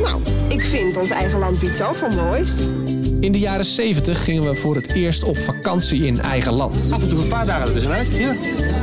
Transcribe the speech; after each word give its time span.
Nou, 0.00 0.20
ik 0.48 0.64
vind 0.64 0.96
ons 0.96 1.10
eigen 1.10 1.38
land 1.38 1.62
iets 1.62 1.78
zoveel 1.78 2.10
moois. 2.10 2.50
In 3.20 3.32
de 3.32 3.38
jaren 3.38 3.64
70 3.64 4.24
gingen 4.24 4.42
we 4.42 4.54
voor 4.54 4.74
het 4.74 4.92
eerst 4.92 5.22
op 5.24 5.36
vakantie 5.36 6.06
in 6.06 6.20
eigen 6.20 6.52
land. 6.52 6.88
Af 6.90 7.02
en 7.02 7.08
toe 7.08 7.22
een 7.22 7.28
paar 7.28 7.46
dagen 7.46 7.66
ertussenuit. 7.66 8.14
Ja, 8.16 8.34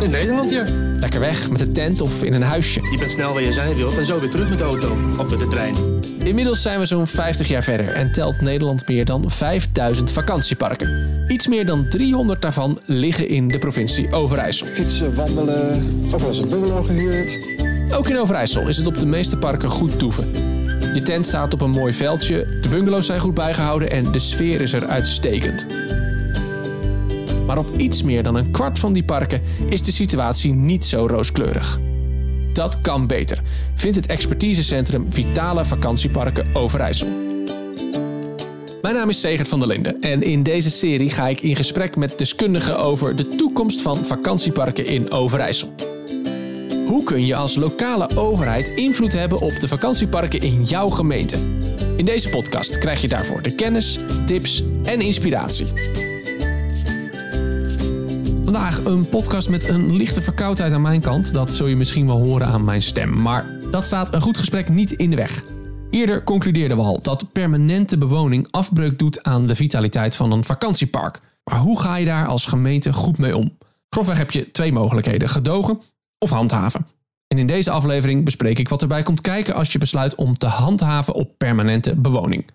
in 0.01 0.09
Nederland, 0.09 0.51
ja. 0.51 0.63
Lekker 0.99 1.19
weg 1.19 1.49
met 1.49 1.59
de 1.59 1.71
tent 1.71 2.01
of 2.01 2.23
in 2.23 2.33
een 2.33 2.41
huisje. 2.41 2.81
Je 2.91 2.97
bent 2.97 3.11
snel 3.11 3.33
waar 3.33 3.41
je 3.41 3.51
zijn 3.51 3.75
wilt 3.75 3.97
en 3.97 4.05
zo 4.05 4.19
weer 4.19 4.29
terug 4.29 4.49
met 4.49 4.57
de 4.57 4.63
auto. 4.63 4.97
Of 5.17 5.29
met 5.29 5.39
de 5.39 5.47
trein. 5.47 5.75
Inmiddels 6.23 6.61
zijn 6.61 6.79
we 6.79 6.85
zo'n 6.85 7.07
50 7.07 7.47
jaar 7.47 7.63
verder 7.63 7.87
en 7.87 8.11
telt 8.11 8.41
Nederland 8.41 8.87
meer 8.87 9.05
dan 9.05 9.31
5000 9.31 10.11
vakantieparken. 10.11 11.23
Iets 11.27 11.47
meer 11.47 11.65
dan 11.65 11.89
300 11.89 12.41
daarvan 12.41 12.79
liggen 12.85 13.29
in 13.29 13.47
de 13.47 13.57
provincie 13.57 14.11
Overijssel. 14.11 14.67
Fietsen, 14.67 15.15
wandelen, 15.15 15.83
wel 16.09 16.27
eens 16.27 16.39
een 16.39 16.49
bungalow 16.49 16.85
gehuurd. 16.85 17.39
Ook 17.93 18.07
in 18.07 18.17
Overijssel 18.17 18.67
is 18.67 18.77
het 18.77 18.87
op 18.87 18.99
de 18.99 19.05
meeste 19.05 19.37
parken 19.37 19.69
goed 19.69 19.99
toeven. 19.99 20.48
Je 20.93 21.01
tent 21.03 21.27
staat 21.27 21.53
op 21.53 21.61
een 21.61 21.69
mooi 21.69 21.93
veldje, 21.93 22.45
de 22.61 22.69
bungalows 22.69 23.05
zijn 23.05 23.19
goed 23.19 23.33
bijgehouden 23.33 23.91
en 23.91 24.11
de 24.11 24.19
sfeer 24.19 24.61
is 24.61 24.73
er 24.73 24.87
uitstekend. 24.87 25.67
Maar 27.45 27.57
op 27.57 27.77
iets 27.77 28.03
meer 28.03 28.23
dan 28.23 28.35
een 28.35 28.51
kwart 28.51 28.79
van 28.79 28.93
die 28.93 29.03
parken 29.03 29.41
is 29.69 29.83
de 29.83 29.91
situatie 29.91 30.53
niet 30.53 30.85
zo 30.85 31.07
rooskleurig. 31.07 31.79
Dat 32.53 32.81
kan 32.81 33.07
beter, 33.07 33.41
vindt 33.75 33.95
het 33.95 34.05
expertisecentrum 34.05 35.05
Vitale 35.09 35.65
Vakantieparken 35.65 36.55
Overijssel. 36.55 37.07
Mijn 38.81 38.95
naam 38.95 39.09
is 39.09 39.19
Segert 39.19 39.47
van 39.47 39.59
der 39.59 39.67
Linden 39.67 40.01
en 40.01 40.21
in 40.21 40.43
deze 40.43 40.69
serie 40.69 41.09
ga 41.09 41.27
ik 41.27 41.41
in 41.41 41.55
gesprek 41.55 41.95
met 41.95 42.17
deskundigen 42.17 42.79
over 42.79 43.15
de 43.15 43.27
toekomst 43.27 43.81
van 43.81 44.05
vakantieparken 44.05 44.85
in 44.85 45.11
Overijssel. 45.11 45.88
Hoe 46.89 47.03
kun 47.03 47.25
je 47.25 47.35
als 47.35 47.55
lokale 47.55 48.17
overheid 48.17 48.67
invloed 48.67 49.13
hebben 49.13 49.41
op 49.41 49.59
de 49.59 49.67
vakantieparken 49.67 50.41
in 50.41 50.63
jouw 50.63 50.89
gemeente? 50.89 51.37
In 51.97 52.05
deze 52.05 52.29
podcast 52.29 52.77
krijg 52.77 53.01
je 53.01 53.07
daarvoor 53.07 53.41
de 53.41 53.55
kennis, 53.55 53.99
tips 54.25 54.63
en 54.83 55.01
inspiratie. 55.01 55.67
Vandaag 58.43 58.85
een 58.85 59.09
podcast 59.09 59.49
met 59.49 59.67
een 59.67 59.95
lichte 59.95 60.21
verkoudheid 60.21 60.73
aan 60.73 60.81
mijn 60.81 61.01
kant. 61.01 61.33
Dat 61.33 61.51
zul 61.51 61.67
je 61.67 61.75
misschien 61.75 62.05
wel 62.05 62.19
horen 62.19 62.47
aan 62.47 62.63
mijn 62.63 62.81
stem. 62.81 63.21
Maar 63.21 63.59
dat 63.71 63.85
staat 63.85 64.13
een 64.13 64.21
goed 64.21 64.37
gesprek 64.37 64.69
niet 64.69 64.91
in 64.91 65.09
de 65.09 65.15
weg. 65.15 65.43
Eerder 65.89 66.23
concludeerden 66.23 66.77
we 66.77 66.83
al 66.83 67.01
dat 67.01 67.31
permanente 67.31 67.97
bewoning 67.97 68.47
afbreuk 68.51 68.97
doet 68.97 69.23
aan 69.23 69.47
de 69.47 69.55
vitaliteit 69.55 70.15
van 70.15 70.31
een 70.31 70.43
vakantiepark. 70.43 71.19
Maar 71.43 71.59
hoe 71.59 71.79
ga 71.79 71.95
je 71.95 72.05
daar 72.05 72.27
als 72.27 72.45
gemeente 72.45 72.93
goed 72.93 73.17
mee 73.17 73.37
om? 73.37 73.57
Grofweg 73.89 74.17
heb 74.17 74.31
je 74.31 74.51
twee 74.51 74.71
mogelijkheden: 74.71 75.29
gedogen 75.29 75.79
of 76.19 76.29
handhaven. 76.29 76.87
En 77.27 77.37
in 77.37 77.47
deze 77.47 77.71
aflevering 77.71 78.25
bespreek 78.25 78.59
ik 78.59 78.69
wat 78.69 78.81
erbij 78.81 79.03
komt 79.03 79.21
kijken 79.21 79.55
als 79.55 79.71
je 79.71 79.77
besluit 79.77 80.15
om 80.15 80.37
te 80.37 80.47
handhaven 80.47 81.13
op 81.13 81.37
permanente 81.37 81.95
bewoning. 81.95 82.45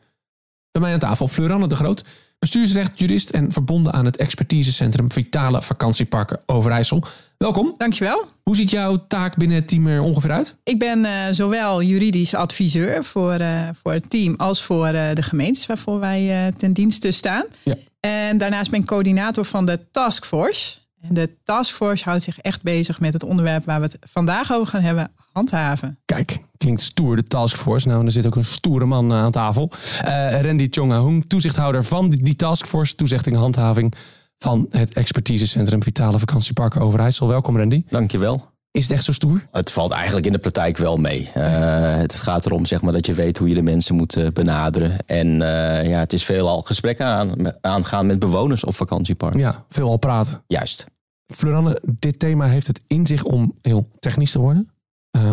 Bij 0.70 0.82
mij 0.82 0.92
aan 0.92 0.98
tafel 0.98 1.28
Fleuranne 1.28 1.66
de 1.66 1.76
Groot, 1.76 2.04
bestuursrecht, 2.38 2.98
jurist 2.98 3.30
en 3.30 3.52
verbonden 3.52 3.92
aan 3.92 4.04
het 4.04 4.16
expertisecentrum 4.16 5.12
Vitale 5.12 5.62
Vakantieparken 5.62 6.40
Overijssel. 6.46 7.04
Welkom. 7.36 7.74
Dankjewel. 7.78 8.26
Hoe 8.42 8.56
ziet 8.56 8.70
jouw 8.70 9.06
taak 9.06 9.36
binnen 9.36 9.56
het 9.56 9.68
team 9.68 9.86
er 9.86 10.00
ongeveer 10.00 10.32
uit? 10.32 10.56
Ik 10.64 10.78
ben 10.78 11.04
uh, 11.04 11.10
zowel 11.30 11.82
juridisch 11.82 12.34
adviseur 12.34 13.04
voor, 13.04 13.40
uh, 13.40 13.68
voor 13.82 13.92
het 13.92 14.10
team 14.10 14.34
als 14.36 14.62
voor 14.62 14.92
uh, 14.92 15.12
de 15.14 15.22
gemeentes 15.22 15.66
waarvoor 15.66 16.00
wij 16.00 16.52
ten 16.56 16.72
dienste 16.72 17.10
staan. 17.10 17.44
Ja. 17.62 17.74
En 18.00 18.38
daarnaast 18.38 18.70
ben 18.70 18.80
ik 18.80 18.86
coördinator 18.86 19.44
van 19.44 19.66
de 19.66 19.80
taskforce. 19.90 20.82
En 21.08 21.14
de 21.14 21.30
taskforce 21.44 22.04
houdt 22.04 22.22
zich 22.22 22.38
echt 22.38 22.62
bezig 22.62 23.00
met 23.00 23.12
het 23.12 23.24
onderwerp 23.24 23.64
waar 23.64 23.80
we 23.80 23.86
het 23.86 23.98
vandaag 24.10 24.52
over 24.52 24.66
gaan 24.66 24.80
hebben, 24.80 25.10
handhaven. 25.32 25.98
Kijk, 26.04 26.38
klinkt 26.56 26.80
stoer, 26.80 27.16
de 27.16 27.22
taskforce. 27.22 27.88
Nou, 27.88 28.04
er 28.04 28.12
zit 28.12 28.26
ook 28.26 28.36
een 28.36 28.44
stoere 28.44 28.84
man 28.84 29.12
aan 29.12 29.32
tafel. 29.32 29.70
Uh, 30.04 30.40
Randy 30.40 30.66
Chonga 30.70 31.20
toezichthouder 31.26 31.84
van 31.84 32.08
die, 32.08 32.22
die 32.22 32.36
taskforce, 32.36 32.94
toezichting 32.94 33.34
en 33.34 33.40
handhaving 33.40 33.94
van 34.38 34.66
het 34.70 34.94
expertisecentrum 34.94 35.82
Vitale 35.82 36.18
Vakantieparken 36.18 36.80
Overijssel. 36.80 37.28
Welkom 37.28 37.58
Randy. 37.58 37.84
Dankjewel. 37.88 38.52
Is 38.70 38.82
het 38.82 38.92
echt 38.92 39.04
zo 39.04 39.12
stoer? 39.12 39.46
Het 39.50 39.72
valt 39.72 39.90
eigenlijk 39.90 40.26
in 40.26 40.32
de 40.32 40.38
praktijk 40.38 40.76
wel 40.76 40.96
mee. 40.96 41.30
Uh, 41.36 41.96
het 41.96 42.14
gaat 42.14 42.46
erom 42.46 42.66
zeg 42.66 42.82
maar, 42.82 42.92
dat 42.92 43.06
je 43.06 43.14
weet 43.14 43.38
hoe 43.38 43.48
je 43.48 43.54
de 43.54 43.62
mensen 43.62 43.94
moet 43.94 44.16
uh, 44.16 44.26
benaderen. 44.32 45.06
En 45.06 45.26
uh, 45.26 45.88
ja, 45.88 45.98
het 45.98 46.12
is 46.12 46.24
veelal 46.24 46.62
gesprekken 46.62 47.06
aan, 47.06 47.34
aangaan 47.60 48.06
met 48.06 48.18
bewoners 48.18 48.64
op 48.64 48.74
vakantiepark. 48.74 49.36
Ja, 49.36 49.64
veelal 49.68 49.96
praten. 49.96 50.42
Juist. 50.46 50.86
Floranne, 51.26 51.82
dit 51.98 52.18
thema 52.18 52.46
heeft 52.46 52.66
het 52.66 52.82
in 52.86 53.06
zich 53.06 53.24
om 53.24 53.58
heel 53.62 53.90
technisch 53.98 54.32
te 54.32 54.38
worden. 54.38 54.68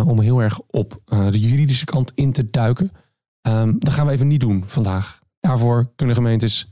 om 0.06 0.20
heel 0.20 0.42
erg 0.42 0.60
op 0.68 1.02
de 1.06 1.40
juridische 1.40 1.86
kant 1.86 2.12
in 2.16 2.32
te 2.32 2.50
duiken. 2.50 2.92
Um, 3.48 3.80
dat 3.80 3.94
gaan 3.94 4.06
we 4.06 4.12
even 4.12 4.28
niet 4.28 4.40
doen 4.40 4.64
vandaag. 4.68 5.20
Daarvoor 5.40 5.92
kunnen 5.96 6.16
gemeentes 6.16 6.72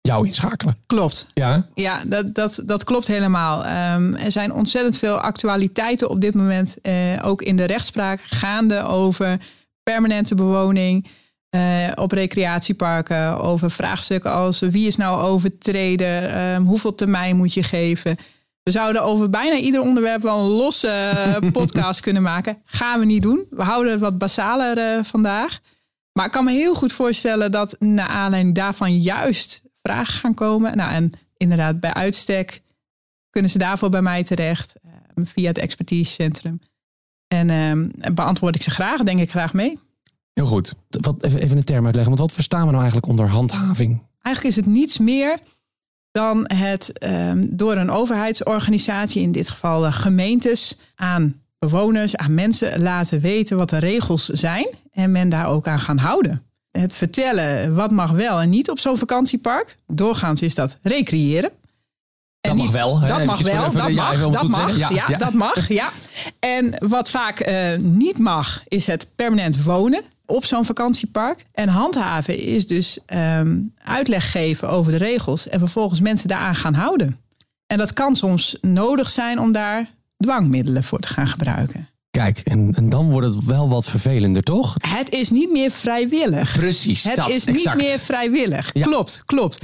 jou 0.00 0.26
inschakelen. 0.26 0.74
Klopt. 0.86 1.26
Ja, 1.34 1.68
ja 1.74 2.04
dat, 2.04 2.34
dat, 2.34 2.62
dat 2.66 2.84
klopt 2.84 3.06
helemaal. 3.06 3.58
Um, 3.94 4.14
er 4.14 4.32
zijn 4.32 4.52
ontzettend 4.52 4.98
veel 4.98 5.20
actualiteiten 5.20 6.10
op 6.10 6.20
dit 6.20 6.34
moment, 6.34 6.76
uh, 6.82 6.94
ook 7.22 7.42
in 7.42 7.56
de 7.56 7.64
rechtspraak, 7.64 8.20
gaande 8.20 8.82
over 8.82 9.40
permanente 9.82 10.34
bewoning. 10.34 11.06
Uh, 11.56 11.88
op 11.94 12.12
recreatieparken, 12.12 13.40
over 13.40 13.70
vraagstukken 13.70 14.32
als 14.32 14.60
wie 14.60 14.86
is 14.86 14.96
nou 14.96 15.20
overtreden, 15.20 16.38
um, 16.38 16.64
hoeveel 16.64 16.94
termijn 16.94 17.36
moet 17.36 17.54
je 17.54 17.62
geven. 17.62 18.16
We 18.62 18.70
zouden 18.70 19.02
over 19.02 19.30
bijna 19.30 19.56
ieder 19.56 19.80
onderwerp 19.80 20.22
wel 20.22 20.38
een 20.38 20.50
losse 20.50 21.14
podcast 21.52 22.00
kunnen 22.00 22.22
maken. 22.22 22.62
Gaan 22.64 23.00
we 23.00 23.06
niet 23.06 23.22
doen. 23.22 23.46
We 23.50 23.62
houden 23.62 23.92
het 23.92 24.00
wat 24.00 24.18
basaler 24.18 24.96
uh, 24.96 25.04
vandaag. 25.04 25.60
Maar 26.12 26.26
ik 26.26 26.32
kan 26.32 26.44
me 26.44 26.50
heel 26.50 26.74
goed 26.74 26.92
voorstellen 26.92 27.50
dat 27.50 27.76
naar 27.78 28.08
aanleiding 28.08 28.54
daarvan 28.54 28.98
juist 28.98 29.62
vragen 29.82 30.14
gaan 30.14 30.34
komen. 30.34 30.76
Nou, 30.76 30.92
en 30.92 31.12
inderdaad, 31.36 31.80
bij 31.80 31.94
uitstek 31.94 32.62
kunnen 33.30 33.50
ze 33.50 33.58
daarvoor 33.58 33.90
bij 33.90 34.02
mij 34.02 34.24
terecht 34.24 34.74
uh, 34.84 35.24
via 35.26 35.48
het 35.48 35.58
expertisecentrum. 35.58 36.60
En 37.26 37.48
uh, 37.48 38.12
beantwoord 38.14 38.54
ik 38.54 38.62
ze 38.62 38.70
graag, 38.70 39.02
denk 39.02 39.20
ik 39.20 39.30
graag 39.30 39.52
mee. 39.52 39.78
Heel 40.32 40.46
goed. 40.46 40.74
Wat, 40.88 41.24
even, 41.24 41.40
even 41.40 41.56
een 41.56 41.64
term 41.64 41.84
uitleggen, 41.84 42.16
want 42.16 42.28
wat 42.28 42.32
verstaan 42.32 42.60
we 42.60 42.66
nou 42.66 42.78
eigenlijk 42.78 43.06
onder 43.06 43.28
handhaving? 43.28 44.02
Eigenlijk 44.22 44.56
is 44.56 44.64
het 44.64 44.74
niets 44.74 44.98
meer 44.98 45.38
dan 46.12 46.44
het 46.54 46.92
um, 47.04 47.56
door 47.56 47.76
een 47.76 47.90
overheidsorganisatie, 47.90 49.22
in 49.22 49.32
dit 49.32 49.48
geval 49.48 49.86
uh, 49.86 49.92
gemeentes, 49.92 50.78
aan 50.94 51.42
bewoners, 51.58 52.16
aan 52.16 52.34
mensen 52.34 52.82
laten 52.82 53.20
weten 53.20 53.56
wat 53.56 53.70
de 53.70 53.78
regels 53.78 54.24
zijn 54.26 54.66
en 54.92 55.12
men 55.12 55.28
daar 55.28 55.46
ook 55.46 55.68
aan 55.68 55.78
gaan 55.78 55.98
houden 55.98 56.44
het 56.70 56.96
vertellen 56.96 57.74
wat 57.74 57.90
mag 57.90 58.10
wel 58.10 58.40
en 58.40 58.50
niet 58.50 58.70
op 58.70 58.78
zo'n 58.78 58.98
vakantiepark. 58.98 59.74
Doorgaans 59.86 60.42
is 60.42 60.54
dat 60.54 60.78
recreëren. 60.82 61.50
En 62.40 62.56
dat 62.56 62.66
mag 62.66 62.72
wel. 62.72 63.00
Hè? 63.00 63.08
Dat 63.08 63.24
mag 63.24 63.42
wel, 63.42 63.64
even, 63.64 63.78
dat 63.78 63.92
ja, 63.92 64.12
mag, 64.12 64.30
dat 64.30 64.48
mag. 64.48 64.76
Ja, 64.76 64.90
ja, 64.90 65.04
ja, 65.08 65.18
dat 65.18 65.32
mag, 65.32 65.68
ja. 65.68 65.90
En 66.38 66.74
wat 66.78 67.10
vaak 67.10 67.48
uh, 67.48 67.76
niet 67.76 68.18
mag, 68.18 68.62
is 68.68 68.86
het 68.86 69.06
permanent 69.14 69.62
wonen 69.62 70.02
op 70.30 70.44
zo'n 70.44 70.64
vakantiepark. 70.64 71.44
En 71.52 71.68
handhaven 71.68 72.38
is 72.38 72.66
dus 72.66 72.98
um, 73.38 73.72
uitleg 73.78 74.30
geven 74.30 74.68
over 74.68 74.92
de 74.92 74.98
regels 74.98 75.48
en 75.48 75.58
vervolgens 75.58 76.00
mensen 76.00 76.28
daaraan 76.28 76.54
gaan 76.54 76.74
houden. 76.74 77.18
En 77.66 77.78
dat 77.78 77.92
kan 77.92 78.16
soms 78.16 78.56
nodig 78.60 79.10
zijn 79.10 79.38
om 79.38 79.52
daar 79.52 79.90
dwangmiddelen 80.16 80.82
voor 80.82 80.98
te 80.98 81.08
gaan 81.08 81.26
gebruiken. 81.26 81.88
Kijk, 82.10 82.38
en, 82.38 82.72
en 82.76 82.88
dan 82.88 83.10
wordt 83.10 83.34
het 83.34 83.44
wel 83.44 83.68
wat 83.68 83.86
vervelender, 83.86 84.42
toch? 84.42 84.74
Het 84.88 85.10
is 85.10 85.30
niet 85.30 85.50
meer 85.50 85.70
vrijwillig. 85.70 86.52
Precies, 86.52 87.04
Het 87.04 87.16
dat, 87.16 87.30
is 87.30 87.46
exact. 87.46 87.76
niet 87.76 87.86
meer 87.86 87.98
vrijwillig. 87.98 88.70
Ja. 88.72 88.82
Klopt, 88.82 89.22
klopt. 89.26 89.58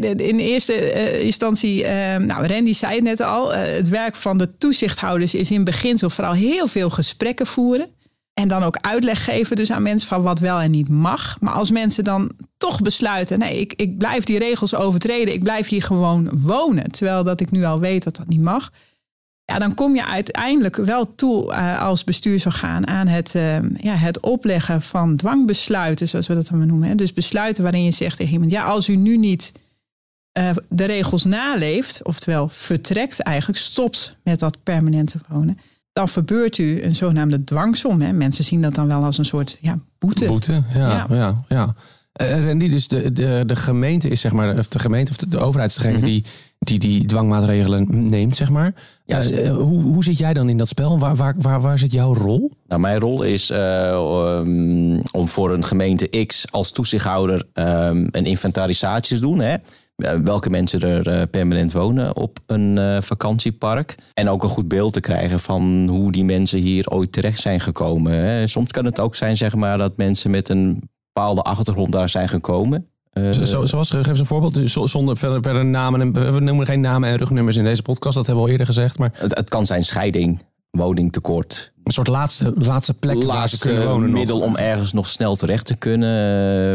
In 0.00 0.38
eerste 0.38 0.94
uh, 0.94 1.22
instantie, 1.24 1.82
uh, 1.82 1.88
nou 2.16 2.46
Randy 2.46 2.72
zei 2.72 2.94
het 2.94 3.04
net 3.04 3.20
al, 3.20 3.54
uh, 3.54 3.62
het 3.62 3.88
werk 3.88 4.16
van 4.16 4.38
de 4.38 4.56
toezichthouders 4.58 5.34
is 5.34 5.50
in 5.50 5.64
beginsel 5.64 6.10
vooral 6.10 6.32
heel 6.32 6.66
veel 6.66 6.90
gesprekken 6.90 7.46
voeren. 7.46 7.88
En 8.34 8.48
dan 8.48 8.62
ook 8.62 8.78
uitleg 8.80 9.24
geven 9.24 9.56
dus 9.56 9.72
aan 9.72 9.82
mensen 9.82 10.08
van 10.08 10.22
wat 10.22 10.38
wel 10.38 10.60
en 10.60 10.70
niet 10.70 10.88
mag. 10.88 11.36
Maar 11.40 11.52
als 11.52 11.70
mensen 11.70 12.04
dan 12.04 12.30
toch 12.56 12.82
besluiten, 12.82 13.38
nee, 13.38 13.60
ik, 13.60 13.72
ik 13.72 13.98
blijf 13.98 14.24
die 14.24 14.38
regels 14.38 14.74
overtreden, 14.74 15.34
ik 15.34 15.42
blijf 15.42 15.68
hier 15.68 15.82
gewoon 15.82 16.30
wonen. 16.32 16.90
Terwijl 16.90 17.22
dat 17.22 17.40
ik 17.40 17.50
nu 17.50 17.64
al 17.64 17.80
weet 17.80 18.04
dat 18.04 18.16
dat 18.16 18.28
niet 18.28 18.42
mag. 18.42 18.70
Ja, 19.44 19.58
dan 19.58 19.74
kom 19.74 19.94
je 19.94 20.06
uiteindelijk 20.06 20.76
wel 20.76 21.14
toe 21.14 21.52
uh, 21.52 21.82
als 21.82 22.04
bestuursorgaan 22.04 22.86
aan 22.86 23.06
het, 23.06 23.34
uh, 23.34 23.58
ja, 23.76 23.94
het 23.94 24.20
opleggen 24.20 24.82
van 24.82 25.16
dwangbesluiten, 25.16 26.08
zoals 26.08 26.26
we 26.26 26.34
dat 26.34 26.46
dan 26.46 26.66
noemen. 26.66 26.88
Hè. 26.88 26.94
Dus 26.94 27.12
besluiten 27.12 27.62
waarin 27.62 27.84
je 27.84 27.90
zegt 27.90 28.16
tegen 28.16 28.32
iemand, 28.32 28.50
ja, 28.50 28.64
als 28.64 28.88
u 28.88 28.96
nu 28.96 29.16
niet 29.16 29.52
uh, 30.38 30.50
de 30.68 30.84
regels 30.84 31.24
naleeft, 31.24 32.04
oftewel 32.04 32.48
vertrekt 32.48 33.20
eigenlijk, 33.20 33.58
stopt 33.58 34.18
met 34.24 34.38
dat 34.38 34.62
permanente 34.62 35.18
wonen, 35.28 35.58
dan 35.92 36.08
verbeurt 36.08 36.58
u 36.58 36.82
een 36.82 36.94
zogenaamde 36.94 37.44
dwangsom. 37.44 38.00
Hè. 38.00 38.12
Mensen 38.12 38.44
zien 38.44 38.62
dat 38.62 38.74
dan 38.74 38.86
wel 38.86 39.04
als 39.04 39.18
een 39.18 39.24
soort 39.24 39.58
ja, 39.60 39.78
boete. 39.98 40.26
Boete, 40.26 40.62
ja, 40.74 40.78
ja. 40.78 41.06
Ja. 41.08 41.16
ja, 41.16 41.44
ja. 41.48 41.74
Eh, 42.12 42.44
Randy, 42.44 42.68
dus 42.68 42.88
de, 42.88 43.12
de, 43.12 43.42
de 43.46 43.56
gemeente 43.56 44.08
is 44.08 44.20
zeg 44.20 44.32
maar, 44.32 44.58
of 44.58 44.68
de 44.68 44.78
gemeente 44.78 45.10
of 45.10 45.16
de, 45.16 45.28
de 45.28 45.38
overheid 45.38 45.70
is 45.70 45.76
degene 45.76 45.96
Mhm. 45.96 46.06
die, 46.06 46.24
die 46.58 46.78
die 46.78 47.06
dwangmaatregelen 47.06 48.06
neemt, 48.06 48.36
zeg 48.36 48.50
maar. 48.50 48.74
Juist. 49.06 49.34
Eh, 49.34 49.56
hoe, 49.56 49.82
hoe 49.82 50.04
zit 50.04 50.18
jij 50.18 50.32
dan 50.34 50.48
in 50.48 50.58
dat 50.58 50.68
spel? 50.68 50.98
Waar, 50.98 51.16
waar, 51.16 51.34
waar, 51.38 51.60
waar 51.60 51.78
zit 51.78 51.92
jouw 51.92 52.14
rol? 52.14 52.52
Nou, 52.68 52.80
mijn 52.80 52.98
rol 52.98 53.22
is 53.22 53.50
eh, 53.50 54.38
um, 54.40 55.02
om 55.12 55.28
voor 55.28 55.50
een 55.52 55.64
gemeente 55.64 56.24
X 56.26 56.44
als 56.50 56.72
toezichthouder 56.72 57.44
um, 57.54 58.08
een 58.10 58.24
inventarisatie 58.26 59.16
te 59.16 59.22
doen. 59.22 59.38
Hè? 59.40 59.56
Welke 60.24 60.50
mensen 60.50 60.80
er 60.80 61.08
uh, 61.08 61.22
permanent 61.30 61.72
wonen 61.72 62.16
op 62.16 62.38
een 62.46 62.76
uh, 62.76 63.00
vakantiepark. 63.00 63.94
En 64.12 64.28
ook 64.28 64.42
een 64.42 64.48
goed 64.48 64.68
beeld 64.68 64.92
te 64.92 65.00
krijgen 65.00 65.40
van 65.40 65.86
hoe 65.90 66.12
die 66.12 66.24
mensen 66.24 66.58
hier 66.58 66.88
ooit 66.88 67.12
terecht 67.12 67.40
zijn 67.40 67.60
gekomen. 67.60 68.12
Hè? 68.12 68.46
Soms 68.46 68.70
kan 68.70 68.84
het 68.84 69.00
ook 69.00 69.14
zijn 69.14 69.36
zeg 69.36 69.54
maar, 69.54 69.78
dat 69.78 69.96
mensen 69.96 70.30
met 70.30 70.48
een 70.48 70.90
bepaalde 71.12 71.42
achtergrond 71.42 71.92
daar 71.92 72.08
zijn 72.08 72.28
gekomen. 72.28 72.86
Uh, 73.18 73.30
Zo, 73.30 73.66
zoals, 73.66 73.90
geef 73.90 74.06
eens 74.06 74.18
een 74.18 74.26
voorbeeld, 74.26 74.70
zonder 74.90 75.16
verder 75.16 75.40
per 75.40 75.64
namen. 75.64 76.00
En, 76.00 76.32
we 76.32 76.40
noemen 76.40 76.66
geen 76.66 76.80
namen 76.80 77.08
en 77.08 77.16
rugnummers 77.16 77.56
in 77.56 77.64
deze 77.64 77.82
podcast, 77.82 78.16
dat 78.16 78.26
hebben 78.26 78.44
we 78.44 78.50
al 78.50 78.56
eerder 78.56 78.74
gezegd. 78.74 78.98
Maar... 78.98 79.10
Het, 79.14 79.36
het 79.36 79.48
kan 79.48 79.66
zijn 79.66 79.84
scheiding, 79.84 80.42
woningtekort. 80.72 81.72
Een 81.84 81.92
soort 81.92 82.06
laatste, 82.06 82.52
laatste 82.56 82.94
plek 82.94 83.14
laatste 83.14 83.32
waar 83.32 83.48
ze 83.48 83.58
kunnen 83.58 83.88
wonen. 83.88 84.10
middel 84.10 84.38
nog. 84.38 84.46
om 84.46 84.56
ergens 84.56 84.92
nog 84.92 85.06
snel 85.06 85.36
terecht 85.36 85.66
te 85.66 85.76
kunnen. 85.76 86.08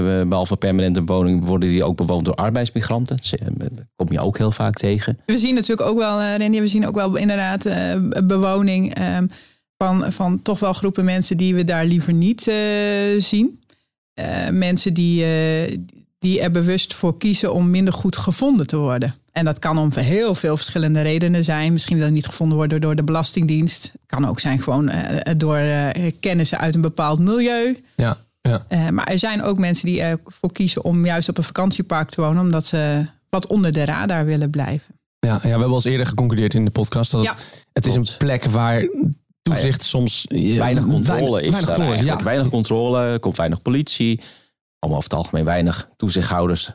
Uh, 0.04 0.28
behalve 0.28 0.58
permanente 0.58 1.04
woningen 1.04 1.44
worden 1.44 1.70
die 1.70 1.84
ook 1.84 1.98
bewoond 1.98 2.26
door 2.26 2.34
arbeidsmigranten. 2.34 3.18
Dat 3.58 3.88
kom 3.96 4.12
je 4.12 4.20
ook 4.20 4.38
heel 4.38 4.52
vaak 4.52 4.74
tegen. 4.74 5.20
We 5.26 5.38
zien 5.38 5.54
natuurlijk 5.54 5.90
ook 5.90 5.98
wel, 5.98 6.22
Randy, 6.22 6.60
we 6.60 6.68
zien 6.68 6.88
ook 6.88 6.96
wel 6.96 7.16
inderdaad 7.16 7.66
uh, 7.66 7.96
bewoning 8.24 9.00
uh, 9.00 9.18
van, 9.78 10.12
van 10.12 10.42
toch 10.42 10.60
wel 10.60 10.74
groepen 10.74 11.06
mensen 11.06 11.38
die 11.38 11.56
we 11.56 11.64
daar 11.64 11.86
liever 11.86 12.14
niet 12.14 12.48
uh, 12.48 12.56
zien. 13.22 13.62
Mensen 14.52 14.94
die, 14.94 15.26
die 16.20 16.42
er 16.42 16.52
bewust 16.52 16.94
voor 16.94 17.18
kiezen 17.18 17.54
om 17.54 17.70
minder 17.70 17.94
goed 17.94 18.18
gevonden 18.18 18.68
te 18.68 18.78
worden. 18.78 19.16
En 19.38 19.46
dat 19.46 19.60
kan 19.60 19.78
om 19.78 19.92
heel 19.94 20.36
veel 20.36 20.58
verschillende 20.58 21.02
redenen 21.02 21.44
zijn. 21.44 21.74
Misschien 21.74 21.96
wil 21.96 22.06
het 22.06 22.14
niet 22.14 22.26
gevonden 22.26 22.58
worden 22.58 22.82
door 22.82 22.96
de 22.96 23.04
Belastingdienst. 23.04 23.84
Het 23.84 24.02
kan 24.06 24.28
ook 24.28 24.40
zijn 24.40 24.60
gewoon 24.60 24.90
uh, 24.90 24.96
door 25.38 25.58
uh, 25.58 25.88
kennissen 26.20 26.58
uit 26.58 26.76
een 26.76 26.82
bepaald 26.82 27.20
milieu. 27.20 27.84
Ja, 27.96 28.18
ja. 28.42 28.66
Uh, 28.70 28.90
maar 28.90 29.08
er 29.08 29.20
zijn 29.20 29.44
ook 29.44 29.58
mensen 29.58 29.86
die 29.86 30.02
ervoor 30.02 30.52
kiezen 30.52 30.84
om 30.84 31.06
juist 31.06 31.30
op 31.30 31.38
een 31.38 31.44
vakantiepark 31.44 32.10
te 32.10 32.22
wonen, 32.22 32.42
omdat 32.42 32.66
ze 32.66 33.06
wat 33.30 33.48
onder 33.48 33.72
de 33.72 33.86
radar 33.86 34.26
willen 34.26 34.50
blijven. 34.50 34.96
Ja, 35.20 35.34
ja 35.34 35.42
we 35.42 35.48
hebben 35.48 35.68
al 35.68 35.74
eens 35.74 35.84
eerder 35.84 36.08
geconcludeerd 36.08 36.54
in 36.54 36.66
de 36.66 36.72
podcast 36.72 37.12
dat 37.12 37.24
ja, 37.24 37.32
het, 37.34 37.40
het 37.74 37.86
is 37.86 37.96
een 37.96 38.08
plek 38.18 38.44
waar 38.44 38.88
toezicht 39.42 39.84
soms 39.84 40.26
weinig 40.30 40.86
controle 40.86 41.40
weinig, 41.42 41.60
is. 41.60 41.78
Weinig, 41.78 42.04
ja. 42.04 42.24
weinig 42.24 42.50
controle, 42.50 43.00
er 43.00 43.20
komt 43.20 43.38
weinig 43.38 43.62
politie. 43.62 44.22
Allemaal 44.80 45.00
over 45.00 45.12
het 45.12 45.20
algemeen 45.20 45.46
weinig 45.46 45.90
toezichthouders 45.96 46.72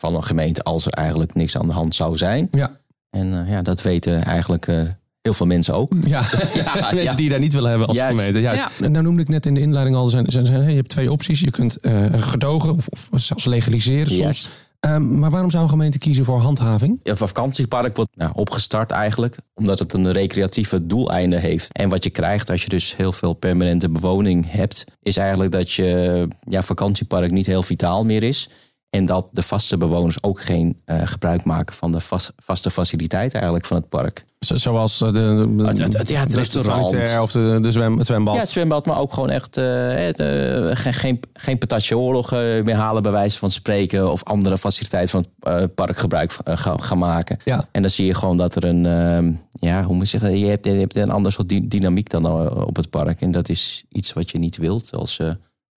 van 0.00 0.14
een 0.14 0.24
gemeente 0.24 0.62
als 0.62 0.86
er 0.86 0.92
eigenlijk 0.92 1.34
niks 1.34 1.58
aan 1.58 1.66
de 1.66 1.72
hand 1.72 1.94
zou 1.94 2.16
zijn. 2.16 2.48
Ja. 2.50 2.80
En 3.10 3.26
uh, 3.26 3.50
ja, 3.50 3.62
dat 3.62 3.82
weten 3.82 4.22
eigenlijk 4.22 4.66
uh, 4.66 4.82
heel 5.22 5.34
veel 5.34 5.46
mensen 5.46 5.74
ook. 5.74 5.92
Ja, 6.00 6.22
ja 6.54 6.74
mensen 6.74 7.02
ja. 7.02 7.14
die 7.14 7.24
je 7.24 7.30
daar 7.30 7.38
niet 7.38 7.52
willen 7.52 7.68
hebben 7.68 7.88
als 7.88 7.96
Juist. 7.96 8.16
gemeente. 8.16 8.40
Juist. 8.40 8.78
Ja. 8.78 8.88
Nou 8.88 9.04
noemde 9.04 9.22
ik 9.22 9.28
net 9.28 9.46
in 9.46 9.54
de 9.54 9.60
inleiding 9.60 9.96
al, 9.96 10.06
zijn, 10.06 10.30
zijn, 10.30 10.46
zijn, 10.46 10.68
je 10.68 10.76
hebt 10.76 10.88
twee 10.88 11.12
opties. 11.12 11.40
Je 11.40 11.50
kunt 11.50 11.78
uh, 11.80 12.06
gedogen 12.12 12.74
of, 12.74 12.88
of, 12.90 13.08
zelfs 13.10 13.44
legaliseren 13.44 14.12
soms. 14.12 14.50
Um, 14.86 15.18
maar 15.18 15.30
waarom 15.30 15.50
zou 15.50 15.62
een 15.62 15.68
gemeente 15.68 15.98
kiezen 15.98 16.24
voor 16.24 16.38
handhaving? 16.38 17.00
Een 17.02 17.16
vakantiepark 17.16 17.96
wordt 17.96 18.16
nou, 18.16 18.30
opgestart 18.34 18.90
eigenlijk 18.90 19.36
omdat 19.54 19.78
het 19.78 19.92
een 19.92 20.12
recreatieve 20.12 20.86
doeleinde 20.86 21.36
heeft. 21.36 21.72
En 21.72 21.88
wat 21.88 22.04
je 22.04 22.10
krijgt 22.10 22.50
als 22.50 22.62
je 22.62 22.68
dus 22.68 22.96
heel 22.96 23.12
veel 23.12 23.32
permanente 23.32 23.88
bewoning 23.88 24.50
hebt, 24.50 24.84
is 25.02 25.16
eigenlijk 25.16 25.52
dat 25.52 25.72
je 25.72 26.28
ja, 26.40 26.62
vakantiepark 26.62 27.30
niet 27.30 27.46
heel 27.46 27.62
vitaal 27.62 28.04
meer 28.04 28.22
is. 28.22 28.50
En 28.90 29.06
dat 29.06 29.28
de 29.32 29.42
vaste 29.42 29.76
bewoners 29.76 30.22
ook 30.22 30.40
geen 30.40 30.80
uh, 30.86 31.00
gebruik 31.04 31.44
maken 31.44 31.74
van 31.74 31.92
de 31.92 32.00
vast, 32.00 32.32
vaste 32.36 32.70
faciliteit 32.70 33.34
eigenlijk 33.34 33.66
van 33.66 33.76
het 33.76 33.88
park. 33.88 34.24
Zo, 34.38 34.56
zoals 34.56 34.98
de, 34.98 35.12
de, 35.12 35.64
het, 35.66 35.78
het, 35.78 35.98
het, 35.98 36.08
ja, 36.08 36.20
het 36.20 36.34
restaurant. 36.34 37.20
of 37.20 37.32
de, 37.32 37.58
de 37.60 37.72
zwem, 37.72 37.98
het 37.98 38.06
zwembad. 38.06 38.34
Ja, 38.34 38.40
het 38.40 38.48
zwembad, 38.48 38.86
maar 38.86 38.98
ook 38.98 39.12
gewoon 39.12 39.30
echt 39.30 39.58
uh, 39.58 40.08
uh, 40.08 40.70
geen, 40.76 40.94
geen, 40.94 41.20
geen 41.32 41.58
patatje 41.58 41.98
oorlog 41.98 42.30
meer 42.30 42.74
halen 42.74 43.02
bij 43.02 43.12
wijze 43.12 43.38
van 43.38 43.50
spreken. 43.50 44.10
Of 44.12 44.24
andere 44.24 44.58
faciliteiten 44.58 45.10
van 45.10 45.52
het 45.52 45.74
park 45.74 45.96
gebruik 45.96 46.36
gaan, 46.44 46.98
maken. 46.98 47.38
Ja. 47.44 47.68
En 47.72 47.82
dan 47.82 47.90
zie 47.90 48.06
je 48.06 48.14
gewoon 48.14 48.36
dat 48.36 48.56
er 48.56 48.64
een, 48.64 48.84
uh, 48.84 49.36
ja, 49.52 49.84
hoe 49.84 49.94
moet 49.94 50.10
je 50.10 50.18
zeggen, 50.18 50.38
je 50.38 50.46
hebt, 50.46 50.64
je 50.64 50.70
hebt 50.70 50.96
een 50.96 51.10
ander 51.10 51.32
soort 51.32 51.70
dynamiek 51.70 52.10
dan 52.10 52.50
op 52.66 52.76
het 52.76 52.90
park. 52.90 53.20
En 53.20 53.30
dat 53.30 53.48
is 53.48 53.84
iets 53.88 54.12
wat 54.12 54.30
je 54.30 54.38
niet 54.38 54.56
wilt 54.56 54.94
als 54.94 55.20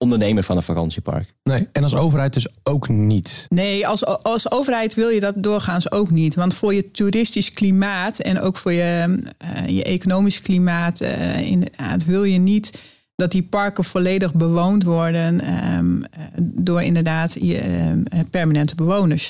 ondernemer 0.01 0.43
van 0.43 0.57
een 0.57 0.63
vakantiepark. 0.63 1.33
Nee, 1.43 1.67
en 1.71 1.83
als 1.83 1.95
overheid 1.95 2.33
dus 2.33 2.47
ook 2.63 2.89
niet. 2.89 3.45
Nee, 3.49 3.87
als, 3.87 4.05
als 4.05 4.51
overheid 4.51 4.93
wil 4.93 5.09
je 5.09 5.19
dat 5.19 5.33
doorgaans 5.37 5.91
ook 5.91 6.09
niet. 6.09 6.35
Want 6.35 6.53
voor 6.53 6.73
je 6.73 6.91
toeristisch 6.91 7.53
klimaat 7.53 8.19
en 8.19 8.39
ook 8.39 8.57
voor 8.57 8.71
je, 8.71 9.19
uh, 9.43 9.67
je 9.67 9.83
economisch 9.83 10.41
klimaat 10.41 11.01
uh, 11.01 11.39
inderdaad, 11.39 12.05
wil 12.05 12.23
je 12.23 12.37
niet 12.37 12.79
dat 13.15 13.31
die 13.31 13.43
parken 13.43 13.83
volledig 13.83 14.33
bewoond 14.33 14.83
worden 14.83 15.41
um, 15.77 16.03
door 16.41 16.81
inderdaad 16.81 17.33
je, 17.41 17.61
uh, 18.13 18.19
permanente 18.31 18.75
bewoners. 18.75 19.29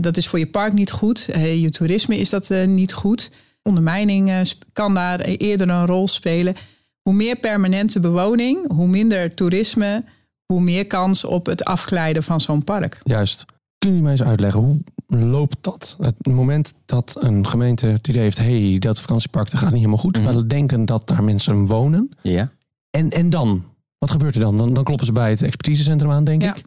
dat 0.00 0.16
is 0.16 0.28
voor 0.28 0.38
je 0.38 0.46
park 0.46 0.72
niet 0.72 0.90
goed. 0.90 1.28
je 1.34 1.70
toerisme 1.70 2.16
is 2.16 2.30
dat 2.30 2.48
niet 2.66 2.92
goed. 2.92 3.30
Ondermijning 3.62 4.52
kan 4.72 4.94
daar 4.94 5.20
eerder 5.20 5.68
een 5.68 5.86
rol 5.86 6.08
spelen. 6.08 6.56
Hoe 7.06 7.14
meer 7.14 7.36
permanente 7.36 8.00
bewoning, 8.00 8.72
hoe 8.72 8.88
minder 8.88 9.34
toerisme, 9.34 10.04
hoe 10.46 10.60
meer 10.60 10.86
kans 10.86 11.24
op 11.24 11.46
het 11.46 11.64
afglijden 11.64 12.22
van 12.22 12.40
zo'n 12.40 12.64
park. 12.64 12.98
Juist. 13.02 13.44
Kun 13.78 13.94
je 13.94 14.02
mij 14.02 14.10
eens 14.10 14.22
uitleggen, 14.22 14.60
hoe 14.60 14.80
loopt 15.06 15.56
dat? 15.60 15.96
Het 16.00 16.26
moment 16.26 16.72
dat 16.86 17.16
een 17.20 17.46
gemeente 17.46 17.86
het 17.86 18.08
idee 18.08 18.22
heeft... 18.22 18.38
hé, 18.38 18.68
hey, 18.68 18.78
dat 18.78 19.00
vakantiepark 19.00 19.50
dat 19.50 19.60
gaat 19.60 19.68
niet 19.68 19.78
helemaal 19.78 19.98
goed. 19.98 20.18
Mm 20.18 20.26
-hmm. 20.26 20.36
We 20.36 20.46
denken 20.46 20.84
dat 20.84 21.06
daar 21.06 21.24
mensen 21.24 21.66
wonen. 21.66 22.10
Ja. 22.22 22.50
En, 22.90 23.10
en 23.10 23.30
dan? 23.30 23.64
Wat 23.98 24.10
gebeurt 24.10 24.34
er 24.34 24.40
dan? 24.40 24.56
dan? 24.56 24.74
Dan 24.74 24.84
kloppen 24.84 25.06
ze 25.06 25.12
bij 25.12 25.30
het 25.30 25.42
expertisecentrum 25.42 26.10
aan, 26.10 26.24
denk 26.24 26.42
ja. 26.42 26.54
ik. 26.54 26.64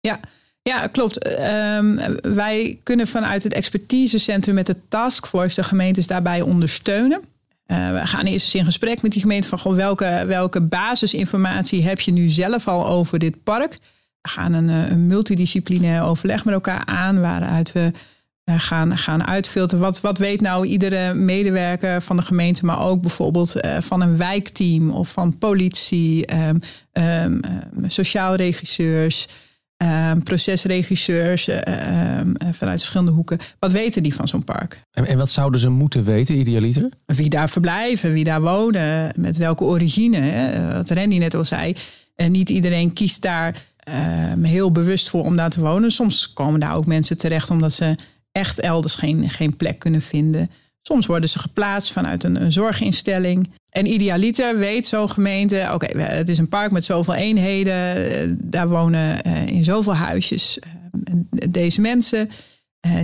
Ja, 0.00 0.20
ja, 0.62 0.86
klopt. 0.86 1.40
Um, 1.40 1.98
wij 2.34 2.78
kunnen 2.82 3.06
vanuit 3.06 3.42
het 3.42 3.52
expertisecentrum 3.52 4.54
met 4.54 4.66
de 4.66 4.76
taskforce 4.88 5.60
de 5.60 5.66
gemeentes 5.66 6.06
daarbij 6.06 6.40
ondersteunen. 6.40 7.20
Uh, 7.70 8.00
we 8.00 8.06
gaan 8.06 8.24
eerst 8.24 8.44
eens 8.44 8.54
in 8.54 8.64
gesprek 8.64 9.02
met 9.02 9.12
die 9.12 9.20
gemeente 9.20 9.48
van 9.48 9.58
goh, 9.58 9.74
welke, 9.74 10.24
welke 10.26 10.60
basisinformatie 10.60 11.82
heb 11.82 12.00
je 12.00 12.12
nu 12.12 12.28
zelf 12.28 12.68
al 12.68 12.86
over 12.86 13.18
dit 13.18 13.42
park. 13.42 13.78
We 14.20 14.28
gaan 14.28 14.52
een, 14.52 14.68
een 14.68 15.06
multidisciplinair 15.06 16.02
overleg 16.02 16.44
met 16.44 16.54
elkaar 16.54 16.84
aan, 16.84 17.20
waaruit 17.20 17.72
we 17.72 17.92
uh, 18.44 18.54
gaan, 18.58 18.98
gaan 18.98 19.26
uitfilteren. 19.26 19.84
Wat, 19.84 20.00
wat 20.00 20.18
weet 20.18 20.40
nou 20.40 20.66
iedere 20.66 21.14
medewerker 21.14 22.02
van 22.02 22.16
de 22.16 22.22
gemeente, 22.22 22.64
maar 22.64 22.80
ook 22.80 23.00
bijvoorbeeld 23.00 23.52
van 23.80 24.00
een 24.00 24.16
wijkteam 24.16 24.90
of 24.90 25.08
van 25.08 25.38
politie, 25.38 26.24
um, 26.92 27.40
sociaal 27.86 28.34
regisseurs. 28.34 29.28
Um, 29.82 30.22
procesregisseurs 30.22 31.48
uh, 31.48 31.56
uh, 31.56 32.20
vanuit 32.52 32.78
verschillende 32.78 33.12
hoeken. 33.12 33.38
Wat 33.58 33.72
weten 33.72 34.02
die 34.02 34.14
van 34.14 34.28
zo'n 34.28 34.44
park? 34.44 34.82
En, 34.90 35.06
en, 35.06 35.18
wat 35.18 35.30
zouden 35.30 35.60
ze 35.60 35.68
moeten 35.68 36.04
weten, 36.04 36.34
idealiter? 36.34 36.88
Wie 37.06 37.28
daar 37.28 37.48
verblijven, 37.48 38.12
wie 38.12 38.24
daar 38.24 38.40
wonen, 38.40 39.12
met 39.16 39.36
welke 39.36 39.64
origine. 39.64 40.16
Hè? 40.16 40.72
Wat 40.72 40.90
Randy 40.90 41.18
net 41.18 41.34
al 41.34 41.44
zei. 41.44 41.74
En 42.14 42.32
niet 42.32 42.48
iedereen 42.48 42.92
kiest 42.92 43.22
daar 43.22 43.62
uh, 43.88 43.94
heel 44.42 44.72
bewust 44.72 45.08
voor 45.08 45.24
om 45.24 45.36
daar 45.36 45.50
te 45.50 45.60
wonen. 45.60 45.90
Soms 45.90 46.32
komen 46.32 46.60
daar 46.60 46.74
ook 46.74 46.86
mensen 46.86 47.18
terecht 47.18 47.50
omdat 47.50 47.72
ze 47.72 47.94
echt 48.32 48.60
elders 48.60 48.94
geen, 48.94 49.30
geen 49.30 49.56
plek 49.56 49.78
kunnen 49.78 50.02
vinden. 50.02 50.50
Soms 50.82 51.06
worden 51.06 51.28
ze 51.28 51.38
geplaatst 51.38 51.92
vanuit 51.92 52.24
een, 52.24 52.42
een 52.42 52.52
zorginstelling. 52.52 53.50
En 53.70 53.86
idealiter 53.86 54.58
weet 54.58 54.86
zo'n 54.86 55.10
gemeente, 55.10 55.70
oké, 55.72 55.98
het 55.98 56.28
is 56.28 56.38
een 56.38 56.48
park 56.48 56.72
met 56.72 56.84
zoveel 56.84 57.14
eenheden, 57.14 58.50
daar 58.50 58.68
wonen 58.68 59.26
uh, 59.26 59.46
in 59.46 59.64
zoveel 59.64 59.94
huisjes 59.94 60.58
uh, 60.58 61.14
deze 61.48 61.80
mensen, 61.80 62.30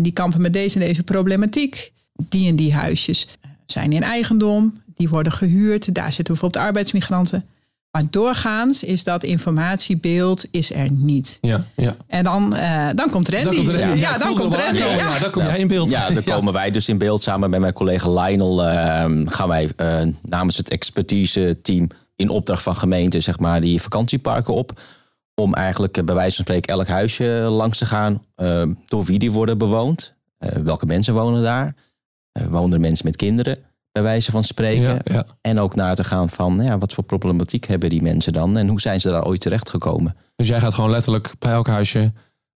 die 0.02 0.12
kampen 0.12 0.40
met 0.40 0.52
deze 0.52 0.80
en 0.80 0.86
deze 0.86 1.02
problematiek. 1.02 1.92
Die 2.28 2.48
en 2.48 2.56
die 2.56 2.74
huisjes 2.74 3.28
zijn 3.66 3.92
in 3.92 4.02
eigendom, 4.02 4.82
die 4.94 5.08
worden 5.08 5.32
gehuurd, 5.32 5.94
daar 5.94 6.12
zitten 6.12 6.34
bijvoorbeeld 6.34 6.64
arbeidsmigranten. 6.64 7.44
Maar 7.96 8.04
doorgaans 8.10 8.84
is 8.84 9.04
dat 9.04 9.22
informatiebeeld 9.22 10.44
is 10.50 10.72
er 10.72 10.92
niet. 10.92 11.38
Ja, 11.40 11.64
ja. 11.76 11.96
En 12.06 12.24
dan, 12.24 12.54
uh, 12.54 12.88
dan 12.94 13.10
komt 13.10 13.28
Randy. 13.28 13.44
Dan 13.44 13.54
komt 13.54 13.68
Randy. 13.68 13.82
Ja, 13.82 13.88
Ja, 13.88 14.12
ja 14.12 14.18
dan 14.18 14.34
komt 14.34 14.54
Randy. 14.54 14.78
Ja, 14.78 14.86
ja, 14.86 15.18
dan 15.18 15.30
kom 15.30 15.42
jij 15.42 15.58
in 15.58 15.66
beeld. 15.66 15.90
Ja, 15.90 16.10
dan 16.10 16.22
komen 16.34 16.52
wij 16.52 16.70
dus 16.70 16.88
in 16.88 16.98
beeld. 16.98 17.22
Samen 17.22 17.50
met 17.50 17.60
mijn 17.60 17.72
collega 17.72 18.10
Lionel 18.10 18.64
uh, 18.64 19.04
gaan 19.24 19.48
wij 19.48 19.70
uh, 19.76 20.12
namens 20.22 20.56
het 20.56 20.68
expertise 20.68 21.58
team 21.62 21.88
in 22.16 22.28
opdracht 22.28 22.62
van 22.62 22.76
gemeenten 22.76 23.22
zeg 23.22 23.38
maar, 23.38 23.60
die 23.60 23.82
vakantieparken 23.82 24.54
op. 24.54 24.80
Om 25.34 25.54
eigenlijk 25.54 26.04
bij 26.04 26.14
wijze 26.14 26.36
van 26.36 26.44
spreken 26.44 26.74
elk 26.74 26.86
huisje 26.86 27.24
langs 27.48 27.78
te 27.78 27.86
gaan. 27.86 28.22
door 28.86 29.04
wie 29.04 29.18
die 29.18 29.32
worden 29.32 29.58
bewoond. 29.58 30.14
welke 30.38 30.86
mensen 30.86 31.14
wonen 31.14 31.42
daar. 31.42 31.74
wonen 32.48 32.72
er 32.72 32.80
mensen 32.80 33.06
met 33.06 33.16
kinderen? 33.16 33.58
Bij 33.96 34.04
wijze 34.04 34.30
van 34.30 34.44
spreken. 34.44 34.82
Ja, 34.82 34.98
ja. 35.04 35.24
En 35.40 35.58
ook 35.58 35.74
na 35.74 35.94
te 35.94 36.04
gaan 36.04 36.28
van 36.28 36.60
ja, 36.62 36.78
wat 36.78 36.92
voor 36.92 37.04
problematiek 37.04 37.66
hebben 37.66 37.90
die 37.90 38.02
mensen 38.02 38.32
dan 38.32 38.56
en 38.56 38.68
hoe 38.68 38.80
zijn 38.80 39.00
ze 39.00 39.10
daar 39.10 39.26
ooit 39.26 39.40
terecht 39.40 39.70
gekomen. 39.70 40.16
Dus 40.34 40.48
jij 40.48 40.60
gaat 40.60 40.74
gewoon 40.74 40.90
letterlijk 40.90 41.32
bij 41.38 41.52
elk 41.52 41.66
huisje 41.66 42.12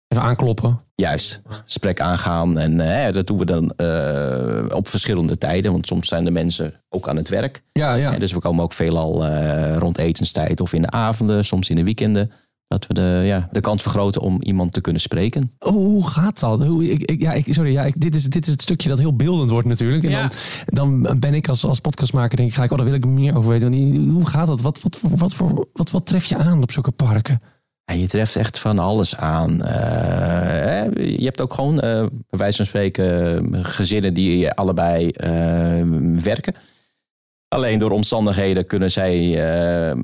even 0.08 0.24
aankloppen. 0.24 0.82
Juist, 0.96 1.42
gesprek 1.66 2.02
aangaan. 2.02 2.58
En 2.58 3.06
eh, 3.06 3.14
dat 3.14 3.28
doen 3.28 3.38
we 3.38 3.46
dan 3.46 3.72
eh, 3.72 4.76
op 4.76 4.88
verschillende 4.88 5.38
tijden. 5.38 5.72
Want 5.72 5.88
soms 5.88 6.08
zijn 6.08 6.24
de 6.24 6.32
mensen 6.32 6.74
ook 6.90 7.08
aan 7.08 7.16
het 7.16 7.30
werk. 7.30 7.62
Ja, 7.72 7.94
ja. 7.94 8.12
Dus 8.12 8.32
we 8.32 8.40
komen 8.40 8.64
ook 8.64 8.74
veelal 8.74 9.26
eh 9.26 9.76
rond 9.76 9.98
etenstijd 9.98 10.62
of 10.62 10.74
in 10.74 10.82
de 10.82 10.92
avonden, 10.92 11.46
soms 11.46 11.70
in 11.70 11.76
de 11.76 11.84
weekenden. 11.84 12.32
Dat 12.70 12.88
we 12.88 12.94
de, 12.94 13.22
ja, 13.26 13.50
de 13.52 13.62
kans 13.62 13.82
vergroten 13.82 14.22
om 14.22 14.42
iemand 14.42 14.74
te 14.74 14.82
kunnen 14.82 15.02
spreken. 15.02 15.52
Oh, 15.60 15.72
hoe 15.72 16.10
gaat 16.10 16.40
dat? 16.40 16.66
Hoe, 16.66 16.92
ik, 16.92 17.02
ik, 17.12 17.22
ja, 17.22 17.32
ik, 17.32 17.54
sorry, 17.54 17.72
ja, 17.72 17.84
ik, 17.84 18.02
dit, 18.02 18.16
is, 18.16 18.24
dit 18.24 18.46
is 18.46 18.52
het 18.52 18.62
stukje 18.62 18.90
dat 18.90 19.00
heel 19.00 19.16
beeldend 19.16 19.50
wordt 19.50 19.68
natuurlijk. 19.68 20.04
En 20.04 20.10
Ja. 20.10 20.32
dan, 20.66 21.04
dan 21.04 21.20
ben 21.20 21.34
ik 21.34 21.48
als, 21.48 21.66
als 21.66 21.80
podcastmaker, 21.80 22.38
denk 22.38 22.50
ik, 22.50 22.56
ga 22.56 22.64
ik, 22.64 22.72
oh, 22.72 22.78
daar 22.78 22.86
wil 22.86 22.96
ik 22.96 23.06
meer 23.06 23.36
over 23.38 23.50
weten. 23.50 23.70
Want 23.72 24.10
hoe 24.12 24.26
gaat 24.28 24.48
dat? 24.48 24.62
Wat, 24.62 24.82
wat, 24.82 25.00
wat, 25.02 25.34
voor, 25.34 25.68
wat, 25.74 25.92
wat 25.92 26.06
tref 26.06 26.26
je 26.26 26.38
aan 26.38 26.62
op 26.62 26.72
zulke 26.72 26.92
parken? 26.92 27.42
Ja, 27.86 27.94
je 27.94 28.08
treft 28.08 28.36
echt 28.36 28.60
van 28.60 28.80
alles 28.80 29.16
aan. 29.18 29.62
Eh, 29.62 29.80
hè, 30.66 30.84
je 31.02 31.26
hebt 31.26 31.42
ook 31.42 31.54
gewoon, 31.54 31.80
eh, 31.80 32.06
bij 32.30 32.40
wijze 32.40 32.58
van 32.58 32.66
spreken, 32.66 33.66
gezinnen 33.66 34.14
die 34.14 34.52
allebei 34.52 35.10
eh, 35.10 35.32
werken. 36.24 36.54
Alleen 37.50 37.80
door 37.80 37.92
omstandigheden 37.92 38.66
kunnen 38.66 38.92
zij 38.92 39.18
eh, 39.92 39.98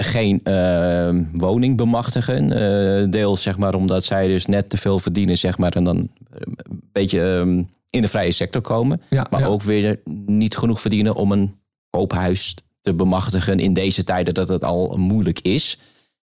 geen 0.00 0.40
eh, 0.42 1.20
woning 1.32 1.76
bemachtigen. 1.76 2.52
Eh, 2.52 3.10
deels 3.10 3.42
zeg 3.42 3.58
maar 3.58 3.74
omdat 3.74 4.04
zij 4.04 4.28
dus 4.28 4.46
net 4.46 4.70
te 4.70 4.76
veel 4.76 4.98
verdienen, 4.98 5.38
zeg 5.38 5.58
maar, 5.58 5.72
en 5.72 5.84
dan 5.84 5.96
een 5.96 6.82
beetje 6.92 7.38
eh, 7.44 7.48
in 7.90 8.02
de 8.02 8.08
vrije 8.08 8.32
sector 8.32 8.62
komen. 8.62 9.02
Ja, 9.10 9.26
Maar 9.30 9.40
ja. 9.40 9.46
ook 9.46 9.62
weer 9.62 10.00
niet 10.26 10.56
genoeg 10.56 10.80
verdienen 10.80 11.14
om 11.14 11.32
een 11.32 11.60
koophuis 11.90 12.54
te 12.80 12.94
bemachtigen 12.94 13.58
in 13.58 13.72
deze 13.72 14.04
tijden 14.04 14.34
dat 14.34 14.48
het 14.48 14.64
al 14.64 14.96
moeilijk 14.96 15.40
is. 15.40 15.78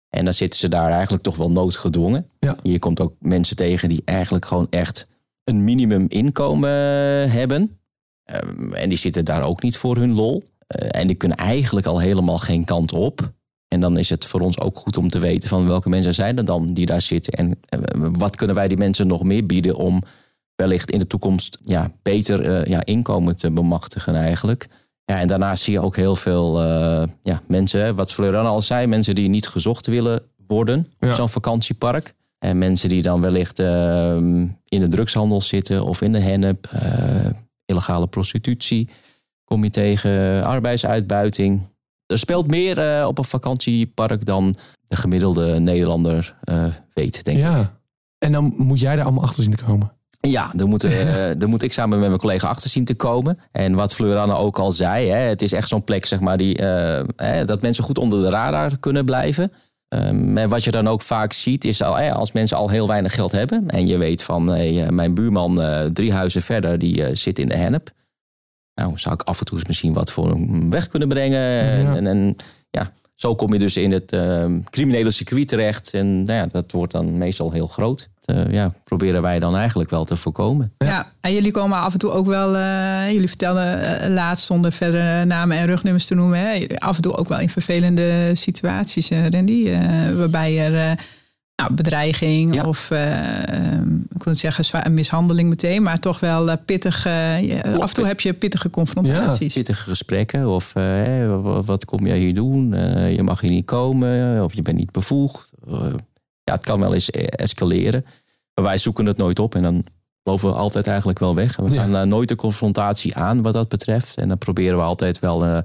En 0.08 0.24
dan 0.24 0.34
zitten 0.34 0.58
ze 0.58 0.68
daar 0.68 0.90
eigenlijk 0.90 1.22
toch 1.22 1.36
wel 1.36 1.50
noodgedwongen. 1.50 2.28
Ja. 2.38 2.56
Je 2.62 2.78
komt 2.78 3.00
ook 3.00 3.14
mensen 3.18 3.56
tegen 3.56 3.88
die 3.88 4.02
eigenlijk 4.04 4.44
gewoon 4.44 4.66
echt 4.70 5.06
een 5.44 5.64
minimum 5.64 6.04
inkomen 6.08 6.70
hebben. 7.30 7.78
Ehm, 8.24 8.72
en 8.72 8.88
die 8.88 8.98
zitten 8.98 9.24
daar 9.24 9.42
ook 9.42 9.62
niet 9.62 9.76
voor 9.76 9.96
hun 9.96 10.12
lol. 10.12 10.42
Eh, 10.74 11.00
en 11.00 11.06
die 11.06 11.16
kunnen 11.16 11.36
eigenlijk 11.36 11.86
al 11.86 12.00
helemaal 12.00 12.38
geen 12.38 12.64
kant 12.64 12.92
op. 12.92 13.32
En 13.68 13.80
dan 13.80 13.98
is 13.98 14.10
het 14.10 14.24
voor 14.24 14.40
ons 14.40 14.60
ook 14.60 14.78
goed 14.78 14.96
om 14.96 15.08
te 15.08 15.18
weten 15.18 15.48
van 15.48 15.66
welke 15.66 15.88
mensen 15.88 16.14
zijn 16.14 16.38
er 16.38 16.44
dan 16.44 16.74
die 16.74 16.86
daar 16.86 17.00
zitten. 17.00 17.32
En 17.32 17.58
eh, 17.68 17.78
wat 18.12 18.36
kunnen 18.36 18.56
wij 18.56 18.68
die 18.68 18.76
mensen 18.76 19.06
nog 19.06 19.22
meer 19.22 19.46
bieden 19.46 19.74
om 19.74 20.02
wellicht 20.54 20.90
in 20.90 20.98
de 20.98 21.06
toekomst 21.06 21.58
ja, 21.62 21.90
beter 22.02 22.40
eh, 22.40 22.64
ja, 22.64 22.84
inkomen 22.84 23.36
te 23.36 23.50
bemachtigen 23.50 24.14
eigenlijk. 24.14 24.68
Ja, 25.04 25.20
en 25.20 25.28
daarnaast 25.28 25.62
zie 25.62 25.72
je 25.72 25.80
ook 25.80 25.96
heel 25.96 26.16
veel 26.16 26.62
ja, 27.22 27.42
mensen, 27.46 27.94
wat 27.94 28.12
Fleuran 28.12 28.46
al 28.46 28.60
zei, 28.60 28.86
mensen 28.86 29.14
die 29.14 29.28
niet 29.28 29.48
gezocht 29.48 29.86
willen 29.86 30.22
worden 30.46 30.88
Ja. 30.98 31.08
op 31.08 31.14
zo'n 31.14 31.28
vakantiepark. 31.28 32.14
En 32.38 32.58
mensen 32.58 32.88
die 32.88 33.02
dan 33.02 33.20
wellicht 33.20 33.58
eh, 33.58 34.16
in 34.64 34.80
de 34.80 34.88
drugshandel 34.88 35.40
zitten 35.40 35.84
of 35.84 36.00
in 36.00 36.12
de 36.12 36.18
hennep, 36.18 36.70
illegale 37.64 38.06
prostitutie 38.06 38.88
kom 39.44 39.64
je 39.64 39.70
tegen, 39.70 40.44
arbeidsuitbuiting. 40.44 41.60
Er 42.06 42.18
speelt 42.18 42.46
meer 42.46 42.78
eh, 42.78 43.06
op 43.06 43.18
een 43.18 43.24
vakantiepark 43.24 44.24
dan 44.24 44.54
de 44.86 44.96
gemiddelde 44.96 45.58
Nederlander 45.58 46.36
eh, 46.44 46.64
weet, 46.92 47.24
denk 47.24 47.38
ik. 47.38 47.44
ja. 47.44 47.82
En 48.18 48.32
dan 48.32 48.54
moet 48.56 48.80
jij 48.80 48.96
er 48.96 49.02
allemaal 49.02 49.22
achter 49.22 49.42
zien 49.42 49.54
te 49.54 49.64
komen. 49.64 49.92
Ja, 50.30 50.50
daar 50.54 50.68
moet, 50.68 50.84
eh, 50.84 51.06
daar 51.38 51.48
moet 51.48 51.62
ik 51.62 51.72
samen 51.72 51.98
met 51.98 52.08
mijn 52.08 52.20
collega 52.20 52.48
achter 52.48 52.70
zien 52.70 52.84
te 52.84 52.94
komen. 52.94 53.38
En 53.52 53.74
wat 53.74 53.94
Fleuranne 53.94 54.34
ook 54.34 54.58
al 54.58 54.70
zei, 54.70 55.08
hè, 55.08 55.16
het 55.16 55.42
is 55.42 55.52
echt 55.52 55.68
zo'n 55.68 55.84
plek 55.84 56.06
zeg 56.06 56.20
maar, 56.20 56.36
die, 56.36 56.56
eh, 56.56 57.04
hè, 57.16 57.44
dat 57.44 57.62
mensen 57.62 57.84
goed 57.84 57.98
onder 57.98 58.22
de 58.22 58.30
radar 58.30 58.78
kunnen 58.78 59.04
blijven. 59.04 59.52
Ehm, 59.88 60.38
en 60.38 60.48
wat 60.48 60.64
je 60.64 60.70
dan 60.70 60.88
ook 60.88 61.02
vaak 61.02 61.32
ziet, 61.32 61.64
is 61.64 61.82
al, 61.82 61.98
als 61.98 62.32
mensen 62.32 62.56
al 62.56 62.68
heel 62.68 62.88
weinig 62.88 63.14
geld 63.14 63.32
hebben. 63.32 63.70
En 63.70 63.86
je 63.86 63.98
weet 63.98 64.22
van, 64.22 64.48
hey, 64.48 64.90
mijn 64.90 65.14
buurman 65.14 65.62
eh, 65.62 65.84
drie 65.84 66.12
huizen 66.12 66.42
verder, 66.42 66.78
die 66.78 67.16
zit 67.16 67.38
in 67.38 67.48
de 67.48 67.56
hennep. 67.56 67.90
Nou, 68.74 68.92
zou 68.94 69.14
ik 69.14 69.22
af 69.22 69.38
en 69.38 69.44
toe 69.44 69.58
eens 69.58 69.66
misschien 69.66 69.92
wat 69.92 70.10
voor 70.12 70.28
hem 70.30 70.70
weg 70.70 70.88
kunnen 70.88 71.08
brengen. 71.08 71.40
En, 71.68 71.82
Ja. 71.82 71.96
en, 71.96 72.06
en 72.06 72.36
ja, 72.70 72.92
zo 73.14 73.34
kom 73.34 73.52
je 73.52 73.58
dus 73.58 73.76
in 73.76 73.92
het 73.92 74.12
ehm, 74.12 74.60
criminele 74.70 75.10
circuit 75.10 75.48
terecht. 75.48 75.90
En 75.94 76.22
nou 76.22 76.38
ja, 76.38 76.46
dat 76.46 76.72
wordt 76.72 76.92
dan 76.92 77.18
meestal 77.18 77.52
heel 77.52 77.66
groot. 77.66 78.08
Dat, 78.20 78.36
eh, 78.36 78.52
ja, 78.52 78.72
proberen 78.84 79.22
wij 79.22 79.38
dan 79.38 79.56
eigenlijk 79.56 79.90
wel 79.90 80.04
te 80.04 80.16
voorkomen. 80.16 80.72
Ja. 80.78 81.12
en 81.20 81.32
jullie 81.32 81.50
komen 81.52 81.78
af 81.78 81.92
en 81.92 81.98
toe 81.98 82.10
ook 82.10 82.26
wel, 82.26 82.56
eh, 82.56 83.10
jullie 83.12 83.28
vertelden 83.28 84.00
eh, 84.00 84.10
laatst 84.10 84.44
zonder 84.46 84.72
verdere 84.72 85.24
namen 85.24 85.56
en 85.56 85.66
rugnummers 85.66 86.06
te 86.06 86.14
noemen, 86.14 86.38
hè, 86.38 86.66
af 86.78 86.96
en 86.96 87.02
toe 87.02 87.16
ook 87.16 87.28
wel 87.28 87.38
in 87.40 87.48
vervelende 87.50 88.30
situaties, 88.34 89.10
eh, 89.10 89.28
Randy, 89.28 89.68
eh, 89.68 90.10
waarbij 90.16 90.58
er 90.66 90.90
eh, 90.90 90.96
nou, 91.56 91.74
bedreiging 91.74 92.54
Ja. 92.54 92.64
of, 92.64 92.90
ehm, 92.90 93.94
ik 93.96 94.22
wil 94.22 94.32
niet 94.32 94.38
zeggen 94.38 94.64
zwaar 94.64 94.92
mishandeling 94.92 95.48
meteen, 95.48 95.82
maar 95.82 95.98
toch 96.00 96.20
wel 96.20 96.50
eh, 96.50 96.56
pittig, 96.64 97.06
eh, 97.06 97.36
af 97.78 97.88
en 97.88 97.94
toe 97.94 98.06
heb 98.06 98.20
je 98.20 98.32
pittige 98.32 98.70
confrontaties. 98.70 99.54
Pittige 99.54 99.82
gesprekken 99.90 100.48
of 100.48 100.72
wat 101.66 101.84
kom 101.84 102.06
jij 102.06 102.18
hier 102.18 102.34
doen? 102.34 102.74
Eh, 102.74 103.14
je 103.14 103.22
mag 103.22 103.40
hier 103.40 103.50
niet 103.50 103.64
komen 103.66 104.44
of 104.44 104.54
je 104.54 104.62
bent 104.62 104.76
niet 104.76 104.92
bevoegd. 104.92 105.52
Ja, 106.44 106.52
het 106.54 106.64
kan 106.64 106.80
wel 106.80 106.94
eens 106.94 107.10
escaleren. 107.10 108.04
Maar 108.54 108.64
wij 108.64 108.78
zoeken 108.78 109.06
het 109.06 109.16
nooit 109.16 109.38
op 109.38 109.54
en 109.54 109.62
dan 109.62 109.84
lopen 110.22 110.48
we 110.48 110.54
altijd 110.54 110.86
eigenlijk 110.86 111.18
wel 111.18 111.34
weg. 111.34 111.56
We 111.56 111.70
Ja. 111.74 111.82
gaan 111.84 112.08
nooit 112.08 112.28
de 112.28 112.34
confrontatie 112.36 113.14
aan 113.16 113.42
wat 113.42 113.52
dat 113.52 113.68
betreft. 113.68 114.16
En 114.16 114.28
dan 114.28 114.38
proberen 114.38 114.76
we 114.76 114.82
altijd 114.82 115.18
wel 115.18 115.62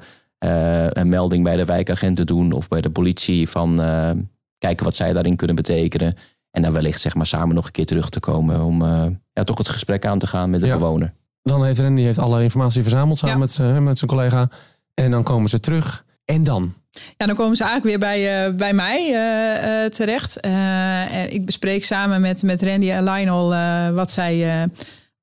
een 0.89 1.10
melding 1.10 1.43
bij 1.43 1.55
de 1.55 1.65
wijkagent 1.65 2.15
te 2.15 2.24
doen 2.25 2.51
of 2.51 2.67
bij 2.67 2.81
de 2.81 2.89
politie 2.89 3.50
van 3.50 3.81
eh, 3.81 4.10
kijken 4.60 4.86
wat 4.86 4.96
zij 4.96 5.13
daarin 5.13 5.36
kunnen 5.36 5.56
betekenen. 5.56 6.16
En 6.51 6.62
dan 6.62 6.72
wellicht 6.74 7.01
zeg 7.01 7.16
maar 7.16 7.25
samen 7.25 7.56
nog 7.56 7.66
een 7.66 7.72
keer 7.72 7.86
terug 7.86 8.10
te 8.10 8.20
komen 8.20 8.62
om 8.63 8.82
eh, 8.84 9.06
ja, 9.34 9.44
toch 9.44 9.58
het 9.58 9.70
gesprek 9.70 10.06
aan 10.06 10.20
te 10.20 10.28
gaan 10.28 10.50
met 10.50 10.62
de 10.62 10.68
Ja. 10.68 10.78
bewoner. 10.78 11.13
Dan 11.44 11.66
heeft 11.66 11.80
Randy 11.80 12.01
heeft 12.01 12.20
alle 12.20 12.44
informatie 12.44 12.82
verzameld 12.82 13.18
samen 13.18 13.36
Ja. 13.36 13.42
met, 13.42 13.51
z'n- 13.51 13.84
met 13.84 13.98
zijn 13.98 14.10
collega. 14.10 14.50
En 14.94 15.12
dan 15.12 15.24
komen 15.24 15.50
ze 15.50 15.60
terug. 15.60 16.06
En 16.25 16.44
dan? 16.44 16.74
Ja, 17.18 17.25
dan 17.25 17.36
komen 17.36 17.56
ze 17.56 17.63
eigenlijk 17.63 17.92
weer 18.01 18.10
bij, 18.10 18.46
eh, 18.48 18.54
bij 18.56 18.74
mij 18.74 19.13
eh, 19.13 19.84
eh, 19.86 19.92
terecht. 19.92 20.39
Eh, 20.39 21.16
en 21.16 21.34
ik 21.34 21.46
bespreek 21.46 21.86
samen 21.86 22.22
met, 22.22 22.44
met 22.44 22.63
Randy 22.63 22.89
en 22.92 23.04
Lionel 23.04 23.54
eh, 23.54 23.89
wat 23.89 24.12
zij, 24.12 24.62
eh, 24.62 24.68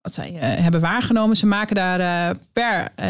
wat 0.07 0.15
zij 0.15 0.39
eh, 0.39 0.63
hebben 0.63 0.81
waargenomen. 0.81 1.37
Ze 1.37 1.47
maken 1.47 1.75
daar 1.75 2.01
eh, 2.01 2.37
per 2.53 2.89
eh, 2.95 3.09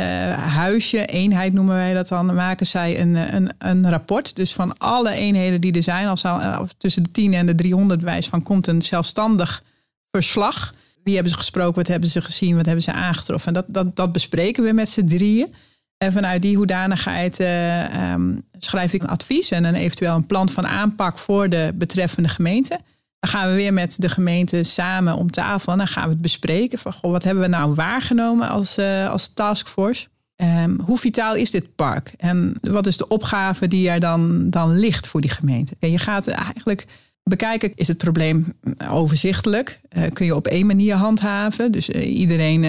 huisje, 0.54 1.06
eenheid 1.06 1.52
noemen 1.52 1.74
wij 1.74 1.94
dat 1.94 2.08
dan, 2.08 2.34
maken 2.34 2.66
zij 2.66 3.00
een, 3.00 3.34
een, 3.34 3.50
een 3.58 3.90
rapport. 3.90 4.36
Dus 4.36 4.52
van 4.52 4.78
alle 4.78 5.10
eenheden 5.10 5.60
die 5.60 5.72
er 5.72 5.82
zijn, 5.82 6.08
als 6.08 6.24
al, 6.24 6.66
tussen 6.78 7.02
de 7.02 7.10
10 7.10 7.34
en 7.34 7.46
de 7.46 7.54
300 7.54 8.02
wijs 8.02 8.28
van, 8.28 8.42
komt 8.42 8.66
een 8.66 8.82
zelfstandig 8.82 9.62
verslag. 10.10 10.74
Wie 11.04 11.14
hebben 11.14 11.32
ze 11.32 11.38
gesproken, 11.38 11.74
wat 11.74 11.86
hebben 11.86 12.08
ze 12.08 12.20
gezien, 12.20 12.56
wat 12.56 12.66
hebben 12.66 12.84
ze 12.84 12.92
aangetroffen. 12.92 13.48
En 13.48 13.54
dat, 13.54 13.64
dat, 13.68 13.96
dat 13.96 14.12
bespreken 14.12 14.64
we 14.64 14.72
met 14.72 14.88
z'n 14.88 15.06
drieën. 15.06 15.54
En 15.98 16.12
vanuit 16.12 16.42
die 16.42 16.56
hoedanigheid 16.56 17.40
eh, 17.40 18.12
ehm, 18.12 18.36
schrijf 18.58 18.92
ik 18.92 19.02
een 19.02 19.08
advies 19.08 19.50
en 19.50 19.64
een 19.64 19.74
eventueel 19.74 20.14
een 20.14 20.26
plan 20.26 20.48
van 20.48 20.66
aanpak 20.66 21.18
voor 21.18 21.48
de 21.48 21.72
betreffende 21.74 22.28
gemeente. 22.28 22.80
Dan 23.18 23.30
gaan 23.30 23.48
we 23.48 23.54
weer 23.54 23.72
met 23.72 24.00
de 24.00 24.08
gemeente 24.08 24.62
samen 24.62 25.16
om 25.16 25.30
tafel 25.30 25.72
en 25.72 25.78
dan 25.78 25.86
gaan 25.86 26.04
we 26.04 26.10
het 26.10 26.20
bespreken. 26.20 26.78
Van, 26.78 26.92
wat 27.00 27.24
hebben 27.24 27.42
we 27.42 27.48
nou 27.48 27.74
waargenomen 27.74 28.48
als, 28.48 28.76
eh, 28.76 29.10
als 29.10 29.28
taskforce? 29.28 30.06
Ehm, 30.36 30.78
hoe 30.80 30.98
vitaal 30.98 31.34
is 31.34 31.50
dit 31.50 31.74
park? 31.74 32.12
En 32.16 32.58
wat 32.60 32.86
is 32.86 32.96
de 32.96 33.08
opgave 33.08 33.68
die 33.68 33.90
er 33.90 34.00
dan, 34.00 34.50
dan 34.50 34.78
ligt 34.78 35.06
voor 35.06 35.20
die 35.20 35.30
gemeente? 35.30 35.76
En 35.78 35.90
je 35.90 35.98
gaat 35.98 36.28
eigenlijk 36.28 36.86
bekijken, 37.22 37.72
is 37.74 37.88
het 37.88 37.98
probleem 37.98 38.54
overzichtelijk? 38.90 39.80
Eh, 39.88 40.02
kun 40.12 40.26
je 40.26 40.34
op 40.34 40.46
één 40.46 40.66
manier 40.66 40.94
handhaven? 40.94 41.72
Dus 41.72 41.90
eh, 41.90 42.18
iedereen 42.18 42.64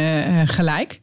gelijk? 0.47 1.01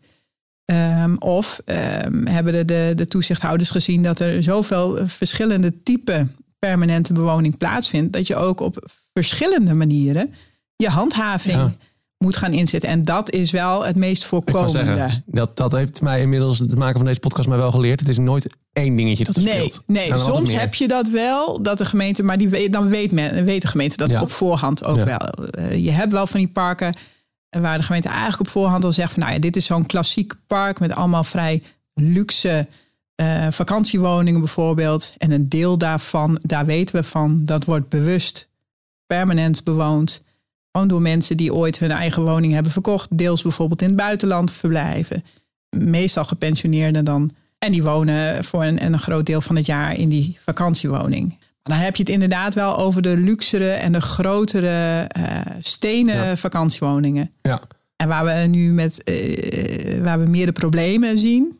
Ehm, 0.64 1.14
of 1.18 1.60
ehm, 1.64 2.26
hebben 2.26 2.52
de, 2.52 2.64
de, 2.64 2.92
de 2.94 3.06
toezichthouders 3.06 3.70
gezien 3.70 4.02
dat 4.02 4.20
er 4.20 4.42
zoveel 4.42 4.98
verschillende 5.06 5.82
typen 5.82 6.36
permanente 6.68 7.12
bewoning 7.12 7.58
plaatsvindt, 7.58 8.12
dat 8.12 8.26
je 8.26 8.36
ook 8.36 8.60
op 8.60 8.90
verschillende 9.12 9.74
manieren 9.74 10.34
je 10.76 10.88
handhaving 10.88 11.56
Ja. 11.56 11.74
moet 12.18 12.36
gaan 12.36 12.52
inzetten. 12.52 12.88
En 12.90 13.02
dat 13.02 13.30
is 13.30 13.50
wel 13.50 13.84
het 13.84 13.96
meest 13.96 14.24
voorkomende. 14.24 14.70
zeggen, 14.84 15.22
dat, 15.26 15.56
dat 15.56 15.72
heeft 15.72 16.02
mij 16.02 16.20
inmiddels 16.20 16.58
het 16.58 16.74
maken 16.76 16.96
van 16.96 17.06
deze 17.06 17.20
podcast 17.20 17.48
mij 17.48 17.56
wel 17.58 17.70
geleerd. 17.70 18.00
Het 18.00 18.08
is 18.08 18.18
nooit 18.18 18.46
één 18.72 18.96
dingetje 18.96 19.24
dat 19.24 19.36
er 19.36 19.42
Nee, 19.42 19.54
speelt. 19.54 19.82
nee. 19.86 20.18
Soms 20.18 20.52
heb 20.52 20.74
je 20.74 20.88
dat 20.88 21.08
wel, 21.08 21.62
dat 21.62 21.78
de 21.78 21.84
gemeente, 21.84 22.22
maar 22.22 22.38
die 22.38 22.48
weet, 22.48 22.72
dan 22.72 22.88
weet, 22.88 23.12
men, 23.12 23.44
weet 23.44 23.62
de 23.62 23.68
gemeente 23.68 23.96
dat 23.96 24.10
Ja. 24.10 24.20
op 24.22 24.30
voorhand 24.30 24.84
ook 24.84 24.96
Ja. 24.96 25.04
wel. 25.04 25.18
Eh, 25.50 25.84
je 25.84 25.90
hebt 25.90 26.12
wel 26.12 26.26
van 26.26 26.40
die 26.40 26.48
parken 26.48 26.94
waar 27.50 27.76
de 27.76 27.84
gemeente 27.84 28.08
eigenlijk 28.08 28.40
op 28.40 28.48
voorhand 28.48 28.84
al 28.84 28.92
zegt 28.92 29.12
van, 29.12 29.22
nou 29.22 29.34
ja, 29.34 29.40
dit 29.40 29.56
is 29.56 29.64
zo'n 29.66 29.86
klassiek 29.86 30.32
park 30.46 30.80
met 30.80 30.92
allemaal 30.94 31.24
vrij 31.24 31.62
luxe 31.94 32.66
eh, 33.14 33.46
vakantiewoningen 33.50 34.40
bijvoorbeeld. 34.40 35.14
En 35.18 35.30
een 35.30 35.48
deel 35.48 35.78
daarvan, 35.78 36.38
daar 36.42 36.64
weten 36.64 36.94
we 36.96 37.02
van, 37.02 37.44
dat 37.44 37.64
wordt 37.64 37.88
bewust 37.88 38.48
permanent 39.06 39.64
bewoond. 39.64 40.22
Gewoon 40.72 40.88
door 40.88 41.02
mensen 41.02 41.36
die 41.36 41.54
ooit 41.54 41.78
hun 41.78 41.90
eigen 41.90 42.22
woning 42.22 42.52
hebben 42.52 42.72
verkocht. 42.72 43.18
Deels 43.18 43.42
bijvoorbeeld 43.42 43.82
in 43.82 43.88
het 43.88 43.96
buitenland 43.96 44.52
verblijven. 44.52 45.24
Meestal 45.76 46.24
gepensioneerden 46.24 47.04
dan. 47.04 47.30
En 47.58 47.72
die 47.72 47.82
wonen 47.82 48.44
voor 48.44 48.64
een, 48.64 48.84
een 48.84 48.98
groot 48.98 49.26
deel 49.26 49.40
van 49.40 49.56
het 49.56 49.66
jaar 49.66 49.98
in 49.98 50.08
die 50.08 50.36
vakantiewoning. 50.40 51.38
Dan 51.62 51.76
heb 51.76 51.96
je 51.96 52.02
het 52.02 52.12
inderdaad 52.12 52.54
wel 52.54 52.78
over 52.78 53.02
de 53.02 53.16
luxere 53.16 53.70
en 53.70 53.92
de 53.92 54.00
grotere 54.00 55.04
eh, 55.08 55.22
stenen 55.60 56.14
Ja. 56.26 56.36
vakantiewoningen. 56.36 57.30
Ja. 57.42 57.60
En 57.96 58.08
waar 58.08 58.24
we 58.24 58.46
nu 58.46 58.72
met 58.72 59.02
eh, 59.04 60.02
waar 60.02 60.20
we 60.24 60.30
meer 60.30 60.46
de 60.46 60.52
problemen 60.52 61.18
zien, 61.18 61.58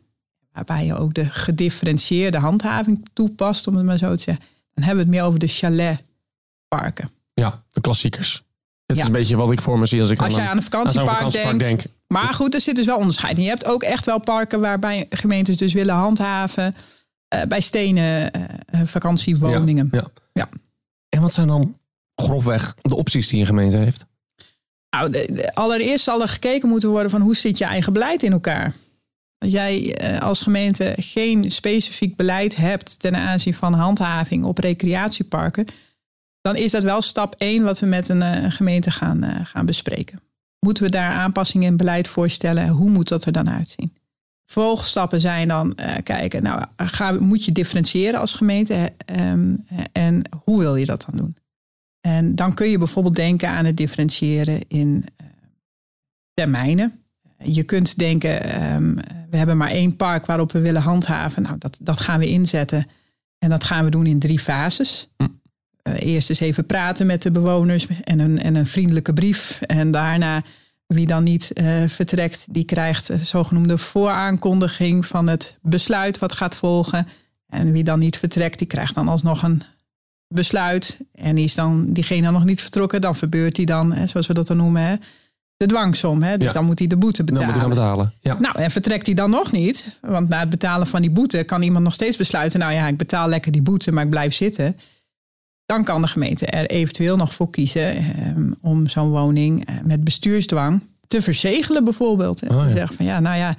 waarbij 0.55 0.85
je 0.85 0.95
ook 0.97 1.13
de 1.13 1.25
gedifferentieerde 1.25 2.37
handhaving 2.37 3.05
toepast, 3.13 3.67
om 3.67 3.75
het 3.75 3.85
maar 3.85 3.97
zo 3.97 4.15
te 4.15 4.21
zeggen, 4.21 4.45
dan 4.73 4.83
hebben 4.85 5.05
we 5.05 5.09
het 5.11 5.19
meer 5.19 5.27
over 5.27 5.39
de 5.39 5.47
chaletparken. 5.47 7.09
Ja, 7.33 7.63
de 7.69 7.81
klassiekers. 7.81 8.43
Het 8.85 8.95
Ja. 8.95 9.01
is 9.01 9.07
een 9.07 9.15
beetje 9.15 9.35
wat 9.35 9.51
ik 9.51 9.61
voor 9.61 9.79
me 9.79 9.85
zie 9.85 10.01
als 10.01 10.09
ik 10.09 10.19
Als 10.19 10.35
aan, 10.37 10.47
aan 10.47 10.55
een 10.57 10.63
vakantiepark 10.63 11.09
vakantiepark 11.09 11.59
denkt. 11.59 11.83
denk. 11.83 11.95
Maar 12.07 12.33
goed, 12.33 12.53
er 12.53 12.61
zit 12.61 12.75
dus 12.75 12.85
wel 12.85 12.97
onderscheid. 12.97 13.37
Je 13.37 13.43
hebt 13.43 13.65
ook 13.65 13.83
echt 13.83 14.05
wel 14.05 14.19
parken 14.19 14.59
waarbij 14.59 15.05
gemeentes 15.09 15.57
dus 15.57 15.73
willen 15.73 15.95
handhaven 15.95 16.75
eh, 17.27 17.41
bij 17.43 17.61
stenen 17.61 18.31
eh, 18.31 18.43
eh, 18.65 18.87
vakantiewoningen. 18.87 19.87
Ja, 19.91 19.97
ja. 19.99 20.07
Ja. 20.33 20.49
En 21.09 21.21
wat 21.21 21.33
zijn 21.33 21.47
dan 21.47 21.77
grofweg 22.15 22.75
de 22.81 22.95
opties 22.95 23.27
die 23.27 23.39
een 23.39 23.45
gemeente 23.45 23.77
heeft? 23.77 24.05
Nou, 24.89 25.09
de- 25.11 25.29
de- 25.33 25.53
allereerst 25.55 26.03
zal 26.03 26.21
er 26.21 26.27
gekeken 26.27 26.69
moeten 26.69 26.89
worden 26.89 27.11
van 27.11 27.21
hoe 27.21 27.35
zit 27.35 27.57
je 27.57 27.65
eigen 27.65 27.93
beleid 27.93 28.23
in 28.23 28.31
elkaar. 28.31 28.75
Als 29.45 29.53
jij 29.53 29.95
eh, 29.95 30.21
als 30.21 30.41
gemeente 30.41 30.93
geen 30.97 31.51
specifiek 31.51 32.15
beleid 32.15 32.55
hebt 32.55 32.99
ten 32.99 33.15
aanzien 33.15 33.53
van 33.53 33.73
handhaving 33.73 34.43
op 34.43 34.57
recreatieparken, 34.57 35.65
dan 36.41 36.55
is 36.55 36.71
dat 36.71 36.83
wel 36.83 37.01
stap 37.01 37.35
1 37.37 37.63
wat 37.63 37.79
we 37.79 37.85
met 37.85 38.09
een 38.09 38.21
eh, 38.21 38.51
gemeente 38.51 38.91
gaan, 38.91 39.23
eh, 39.23 39.45
gaan 39.45 39.65
bespreken. 39.65 40.19
Moeten 40.59 40.83
we 40.83 40.89
daar 40.89 41.11
aanpassingen 41.11 41.67
in 41.67 41.77
beleid 41.77 42.07
voorstellen? 42.07 42.67
Hoe 42.67 42.89
moet 42.89 43.09
dat 43.09 43.25
er 43.25 43.31
dan 43.31 43.49
uitzien? 43.49 43.93
Vervolgstappen 44.45 45.19
zijn 45.19 45.47
dan 45.47 45.77
kijken, 46.03 46.43
nou, 46.43 46.65
ga, 46.77 47.11
moet 47.11 47.45
je 47.45 47.51
differentiëren 47.51 48.19
als 48.19 48.33
gemeente 48.33 48.93
ehm, 49.05 49.55
en 49.91 50.21
hoe 50.43 50.59
wil 50.59 50.75
je 50.75 50.85
dat 50.85 51.05
dan 51.09 51.19
doen? 51.19 51.37
En 52.01 52.35
dan 52.35 52.53
kun 52.53 52.69
je 52.69 52.77
bijvoorbeeld 52.77 53.15
denken 53.15 53.49
aan 53.49 53.65
het 53.65 53.77
differentiëren 53.77 54.61
in 54.67 55.05
termijnen. 56.33 57.04
Je 57.45 57.63
kunt 57.63 57.97
denken, 57.97 58.43
ehm, 58.43 58.95
we 59.29 59.37
hebben 59.37 59.57
maar 59.57 59.69
één 59.69 59.95
park 59.95 60.25
waarop 60.25 60.51
we 60.51 60.59
willen 60.59 60.81
handhaven. 60.81 61.41
Nou, 61.41 61.57
dat, 61.57 61.77
dat 61.81 61.99
gaan 61.99 62.19
we 62.19 62.27
inzetten. 62.27 62.85
En 63.39 63.49
dat 63.49 63.63
gaan 63.63 63.83
we 63.83 63.91
doen 63.91 64.05
in 64.05 64.19
drie 64.19 64.39
fases. 64.39 65.09
Hm. 65.17 65.27
Eh, 65.81 66.13
eerst 66.13 66.29
eens 66.29 66.39
even 66.39 66.65
praten 66.65 67.05
met 67.05 67.21
de 67.21 67.31
bewoners 67.31 67.87
en 68.03 68.19
een, 68.19 68.39
en 68.39 68.55
een 68.55 68.65
vriendelijke 68.65 69.13
brief. 69.13 69.61
En 69.61 69.91
daarna, 69.91 70.43
wie 70.87 71.05
dan 71.05 71.23
niet 71.23 71.53
eh, 71.53 71.87
vertrekt, 71.87 72.45
die 72.49 72.65
krijgt 72.65 73.09
een 73.09 73.19
zogenoemde 73.19 73.77
vooraankondiging 73.77 75.05
van 75.05 75.27
het 75.27 75.57
besluit 75.61 76.19
wat 76.19 76.33
gaat 76.33 76.55
volgen. 76.55 77.07
En 77.47 77.71
wie 77.71 77.83
dan 77.83 77.99
niet 77.99 78.17
vertrekt, 78.17 78.57
die 78.57 78.67
krijgt 78.67 78.95
dan 78.95 79.07
alsnog 79.07 79.43
een 79.43 79.61
besluit. 80.27 80.99
En 81.11 81.37
is 81.37 81.55
dan 81.55 81.93
diegene 81.93 82.31
nog 82.31 82.45
niet 82.45 82.61
vertrokken, 82.61 83.01
dan 83.01 83.15
verbeurt 83.15 83.57
hij 83.57 83.65
dan, 83.65 83.93
hè, 83.93 84.07
zoals 84.07 84.27
we 84.27 84.33
dat 84.33 84.47
dan 84.47 84.57
noemen, 84.57 84.81
hè, 84.81 84.95
de 85.57 85.65
dwangsom. 85.65 86.23
Hè? 86.23 86.37
Dus 86.37 86.47
Ja. 86.47 86.53
dan 86.53 86.65
moet 86.65 86.79
hij 86.79 86.87
de 86.87 86.97
boete 86.97 87.17
Dan 87.23 87.25
betalen. 87.25 87.47
moet 87.47 87.55
ik 87.55 87.61
gaan 87.61 87.69
betalen. 87.69 88.13
Ja. 88.21 88.39
Nou, 88.39 88.59
en 88.59 88.71
vertrekt 88.71 89.05
hij 89.05 89.15
dan 89.15 89.29
nog 89.29 89.51
niet? 89.51 89.97
Want 90.01 90.29
na 90.29 90.39
het 90.39 90.49
betalen 90.49 90.87
van 90.87 91.01
die 91.01 91.11
boete 91.11 91.43
kan 91.43 91.61
iemand 91.61 91.83
nog 91.83 91.93
steeds 91.93 92.17
besluiten: 92.17 92.59
nou 92.59 92.73
ja, 92.73 92.87
ik 92.87 92.97
betaal 92.97 93.27
lekker 93.29 93.51
die 93.51 93.61
boete, 93.61 93.91
maar 93.91 94.03
ik 94.03 94.09
blijf 94.09 94.33
zitten. 94.33 94.77
Dan 95.65 95.83
kan 95.83 96.01
de 96.01 96.07
gemeente 96.07 96.45
er 96.45 96.65
eventueel 96.65 97.17
nog 97.17 97.33
voor 97.33 97.49
kiezen 97.49 97.95
ehm, 97.97 98.51
om 98.61 98.87
zo'n 98.87 99.09
woning 99.09 99.65
eh, 99.65 99.75
met 99.83 100.03
bestuursdwang 100.03 100.81
te 101.07 101.21
verzegelen, 101.21 101.83
bijvoorbeeld. 101.83 102.41
En 102.41 102.49
Oh, 102.51 102.57
te 102.59 102.63
ja. 102.65 102.69
zeggen 102.71 102.95
van 102.95 103.05
ja, 103.05 103.19
nou 103.19 103.37
ja, 103.37 103.55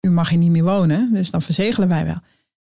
u 0.00 0.10
mag 0.10 0.28
hier 0.28 0.38
niet 0.38 0.50
meer 0.50 0.64
wonen, 0.64 1.12
dus 1.12 1.30
dan 1.30 1.42
verzegelen 1.42 1.88
wij 1.88 2.04
wel. 2.04 2.18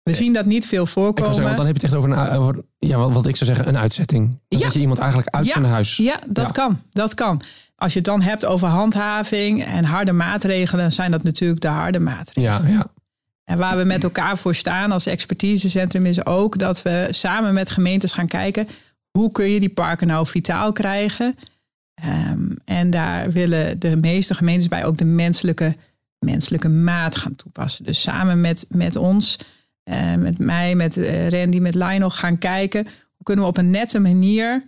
We 0.09 0.15
zien 0.23 0.33
dat 0.33 0.45
niet 0.45 0.67
veel 0.67 0.83
Ik 0.83 0.89
voorkomen. 0.89 1.33
zeggen, 1.35 1.43
want 1.43 1.57
dan 1.57 1.65
heb 1.65 1.75
je 1.75 1.81
het 1.81 1.91
echt 1.95 2.03
over, 2.05 2.17
een, 2.17 2.37
over 2.37 2.63
ja, 2.77 2.97
wat, 2.97 3.11
wat 3.11 3.27
ik 3.27 3.35
zou 3.35 3.49
zeggen, 3.49 3.67
een 3.67 3.77
uitzetting. 3.81 4.29
Dan 4.47 4.59
Ja. 4.59 4.65
zet 4.65 4.73
je 4.73 4.79
iemand 4.79 4.99
eigenlijk 4.99 5.35
uit 5.35 5.45
Ja. 5.45 5.51
zijn 5.53 5.65
huis. 5.65 5.97
Ja, 5.97 6.19
dat 6.27 6.45
Ja. 6.45 6.51
kan. 6.51 6.81
Dat 6.91 7.13
kan. 7.13 7.41
Als 7.75 7.91
je 7.93 7.97
het 7.99 8.07
dan 8.07 8.21
hebt 8.21 8.45
over 8.45 8.67
handhaving 8.67 9.63
en 9.63 9.83
harde 9.83 10.11
maatregelen, 10.11 10.93
zijn 10.93 11.11
dat 11.11 11.23
natuurlijk 11.23 11.61
de 11.61 11.67
harde 11.67 11.99
maatregelen. 11.99 12.71
Ja, 12.71 12.77
ja. 12.77 12.87
En 13.43 13.57
waar 13.57 13.77
we 13.77 13.83
met 13.83 14.03
elkaar 14.03 14.37
voor 14.37 14.55
staan 14.55 14.91
als 14.91 15.05
expertisecentrum 15.05 16.05
is 16.05 16.25
ook 16.25 16.57
dat 16.57 16.81
we 16.81 17.07
samen 17.09 17.53
met 17.53 17.69
gemeentes 17.69 18.13
gaan 18.13 18.27
kijken 18.27 18.67
hoe 19.11 19.31
kun 19.31 19.49
je 19.49 19.59
die 19.59 19.69
parken 19.73 20.07
nou 20.07 20.27
vitaal 20.27 20.71
krijgen. 20.71 21.35
Ehm, 21.93 22.47
en 22.65 22.89
daar 22.89 23.31
willen 23.31 23.79
de 23.79 23.95
meeste 23.97 24.33
gemeentes 24.33 24.67
bij 24.67 24.85
ook 24.85 24.97
de 24.97 25.05
menselijke, 25.05 25.75
menselijke 26.19 26.69
maat 26.69 27.15
gaan 27.15 27.35
toepassen. 27.35 27.85
Dus 27.85 28.01
samen 28.01 28.41
met, 28.41 28.65
met 28.69 28.95
ons, 28.95 29.37
eh, 29.89 30.15
met 30.15 30.37
mij, 30.39 30.75
met 30.75 30.97
eh, 30.97 31.29
Randy, 31.29 31.59
met 31.59 31.75
Lionel 31.75 32.09
gaan 32.09 32.37
kijken 32.37 32.83
hoe 32.83 33.23
kunnen 33.23 33.43
we 33.43 33.49
op 33.49 33.57
een 33.57 33.69
nette 33.69 33.99
manier 33.99 34.63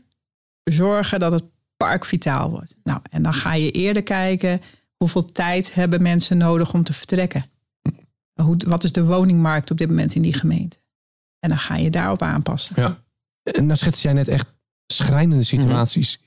zorgen 0.63 1.19
dat 1.19 1.31
het 1.31 1.43
park 1.77 2.05
vitaal 2.05 2.49
wordt. 2.49 2.75
Nou, 2.83 2.99
en 3.11 3.23
dan 3.23 3.33
ga 3.33 3.53
je 3.53 3.71
eerder 3.71 4.03
kijken 4.03 4.61
hoeveel 4.97 5.25
tijd 5.25 5.73
hebben 5.73 6.01
mensen 6.01 6.37
nodig 6.37 6.73
om 6.73 6.83
te 6.83 6.93
vertrekken. 6.93 7.45
Hoe, 8.41 8.57
wat 8.67 8.83
is 8.83 8.91
de 8.91 9.05
woningmarkt 9.05 9.71
op 9.71 9.77
dit 9.77 9.89
moment 9.89 10.15
in 10.15 10.21
die 10.21 10.33
gemeente? 10.33 10.77
En 11.39 11.49
dan 11.49 11.57
ga 11.57 11.75
je 11.75 11.89
daarop 11.89 12.21
aanpassen. 12.21 12.81
ja. 12.81 13.03
En 13.43 13.65
nou 13.65 13.77
schets 13.77 14.01
jij 14.01 14.13
net 14.13 14.27
echt 14.27 14.53
schrijnende 14.93 15.43
situaties. 15.43 16.19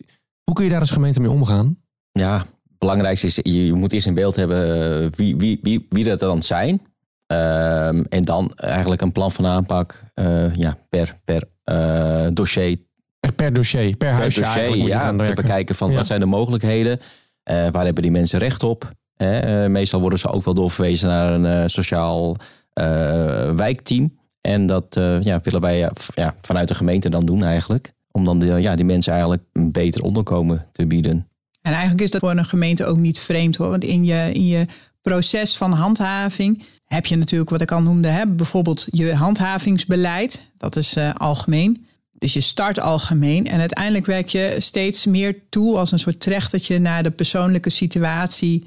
Hoe 0.45 0.55
kun 0.55 0.65
je 0.65 0.71
daar 0.71 0.81
als 0.81 0.91
gemeente 0.91 1.21
mee 1.21 1.31
omgaan? 1.31 1.79
Ja, 2.13 2.39
het 2.39 2.79
belangrijkste 2.79 3.27
is, 3.27 3.35
je, 3.35 3.67
je 3.67 3.73
moet 3.73 3.93
eerst 3.93 4.07
in 4.07 4.15
beeld 4.15 4.37
hebben 4.37 5.03
eh, 5.03 5.11
wie, 5.17 5.37
wie, 5.37 5.59
wie, 5.63 5.87
wie 5.91 6.05
dat 6.05 6.19
dan 6.19 6.43
zijn. 6.43 6.81
Ehm, 7.27 8.03
en 8.09 8.25
dan 8.25 8.51
eigenlijk 8.55 9.01
een 9.01 9.13
plan 9.13 9.33
van 9.33 9.47
aanpak 9.47 10.05
eh, 10.15 10.55
ja, 10.55 10.77
per, 10.89 11.17
per 11.25 11.49
eh, 11.65 12.27
dossier 12.31 12.77
Echt 13.21 13.37
per 13.37 13.53
dossier, 13.53 13.89
per, 13.89 13.97
per 13.97 14.13
huisje 14.13 14.41
dossier 14.41 14.59
eigenlijk 14.59 14.77
moet 14.77 14.93
je 14.93 14.99
ja, 14.99 15.01
gaan 15.01 15.25
te 15.25 15.43
bekijken 15.43 15.75
van 15.75 15.91
Ja. 15.91 15.97
wat 15.97 16.07
zijn 16.07 16.21
de 16.21 16.27
mogelijkheden. 16.27 16.99
Eh, 17.43 17.67
waar 17.71 17.85
hebben 17.85 18.03
die 18.03 18.13
mensen 18.13 18.39
recht 18.39 18.63
op? 18.63 18.93
Hè? 19.17 19.69
Meestal 19.69 20.01
worden 20.01 20.19
ze 20.19 20.29
ook 20.29 20.45
wel 20.45 20.55
doorverwezen 20.55 21.09
naar 21.09 21.33
een 21.33 21.47
eh, 21.47 21.63
sociaal 21.67 22.37
eh, 22.73 23.51
wijkteam. 23.51 24.19
En 24.41 24.67
dat 24.67 24.97
eh, 24.97 25.23
ja, 25.23 25.41
willen 25.43 25.61
wij 25.61 25.91
ja, 26.15 26.35
vanuit 26.43 26.69
de 26.69 26.75
gemeente 26.75 27.09
dan 27.09 27.27
doen 27.27 27.45
eigenlijk. 27.45 27.93
Om 28.11 28.25
dan 28.25 28.39
de, 28.39 28.47
ja, 28.47 28.75
die 28.75 28.85
mensen 28.85 29.13
eigenlijk 29.13 29.43
een 29.53 29.73
beter 29.73 30.03
onderkomen 30.03 30.67
te 30.73 30.87
bieden. 30.87 31.29
En 31.63 31.73
eigenlijk 31.73 32.03
is 32.03 32.11
dat 32.11 32.21
voor 32.21 32.31
een 32.31 32.45
gemeente 32.45 32.85
ook 32.85 32.99
niet 32.99 33.19
vreemd 33.19 33.57
hoor. 33.57 33.71
Want 33.71 33.85
in 33.85 34.05
je, 34.05 34.31
in 34.33 34.47
je 34.47 34.67
proces 35.03 35.57
van 35.57 35.73
handhaving 35.73 36.63
heb 36.85 37.07
je 37.07 37.17
natuurlijk 37.17 37.51
wat 37.51 37.61
ik 37.61 37.73
al 37.73 37.83
noemde. 37.83 38.09
Hè, 38.09 38.27
bijvoorbeeld 38.27 38.87
je 38.91 39.15
handhavingsbeleid. 39.15 40.51
Dat 40.57 40.77
is 40.77 40.97
eh, 40.97 41.15
algemeen. 41.15 41.87
Dus 42.13 42.33
je 42.33 42.41
start 42.41 42.79
algemeen. 42.81 43.47
En 43.47 43.61
uiteindelijk 43.61 44.07
werk 44.07 44.29
je 44.29 44.57
steeds 44.59 45.07
meer 45.07 45.49
toe 45.49 45.79
als 45.79 45.93
een 45.93 45.99
soort 45.99 46.21
trechtertje 46.21 46.79
naar 46.79 47.03
de 47.03 47.11
persoonlijke 47.11 47.71
situatie 47.71 48.67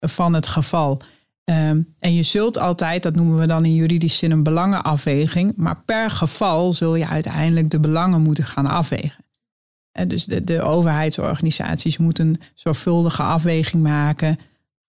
van 0.00 0.34
het 0.34 0.46
geval. 0.46 1.00
Ehm, 1.44 1.80
en 1.98 2.14
je 2.14 2.22
zult 2.22 2.58
altijd, 2.58 3.02
dat 3.02 3.14
noemen 3.14 3.38
we 3.38 3.46
dan 3.46 3.64
in 3.64 3.74
juridisch 3.74 4.18
zin 4.18 4.30
een 4.30 4.42
belangenafweging. 4.42 5.52
Maar 5.56 5.82
per 5.84 6.10
geval 6.10 6.72
zul 6.72 6.94
je 6.94 7.06
uiteindelijk 7.06 7.70
de 7.70 7.80
belangen 7.80 8.22
moeten 8.22 8.44
gaan 8.44 8.66
afwegen. 8.66 9.24
En 9.92 10.08
dus 10.08 10.24
de, 10.24 10.44
de 10.44 10.62
overheidsorganisaties 10.62 11.96
moeten 11.96 12.40
zorgvuldige 12.54 13.22
afweging 13.22 13.82
maken 13.82 14.38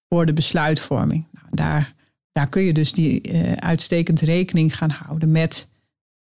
voor 0.09 0.25
de 0.25 0.33
besluitvorming. 0.33 1.25
Nou, 1.31 1.45
daar, 1.51 1.93
daar 2.31 2.49
kun 2.49 2.61
je 2.61 2.73
dus 2.73 2.91
die 2.91 3.21
eh, 3.21 3.51
uitstekend 3.51 4.19
rekening 4.21 4.77
gaan 4.77 4.89
houden 4.89 5.31
met 5.31 5.67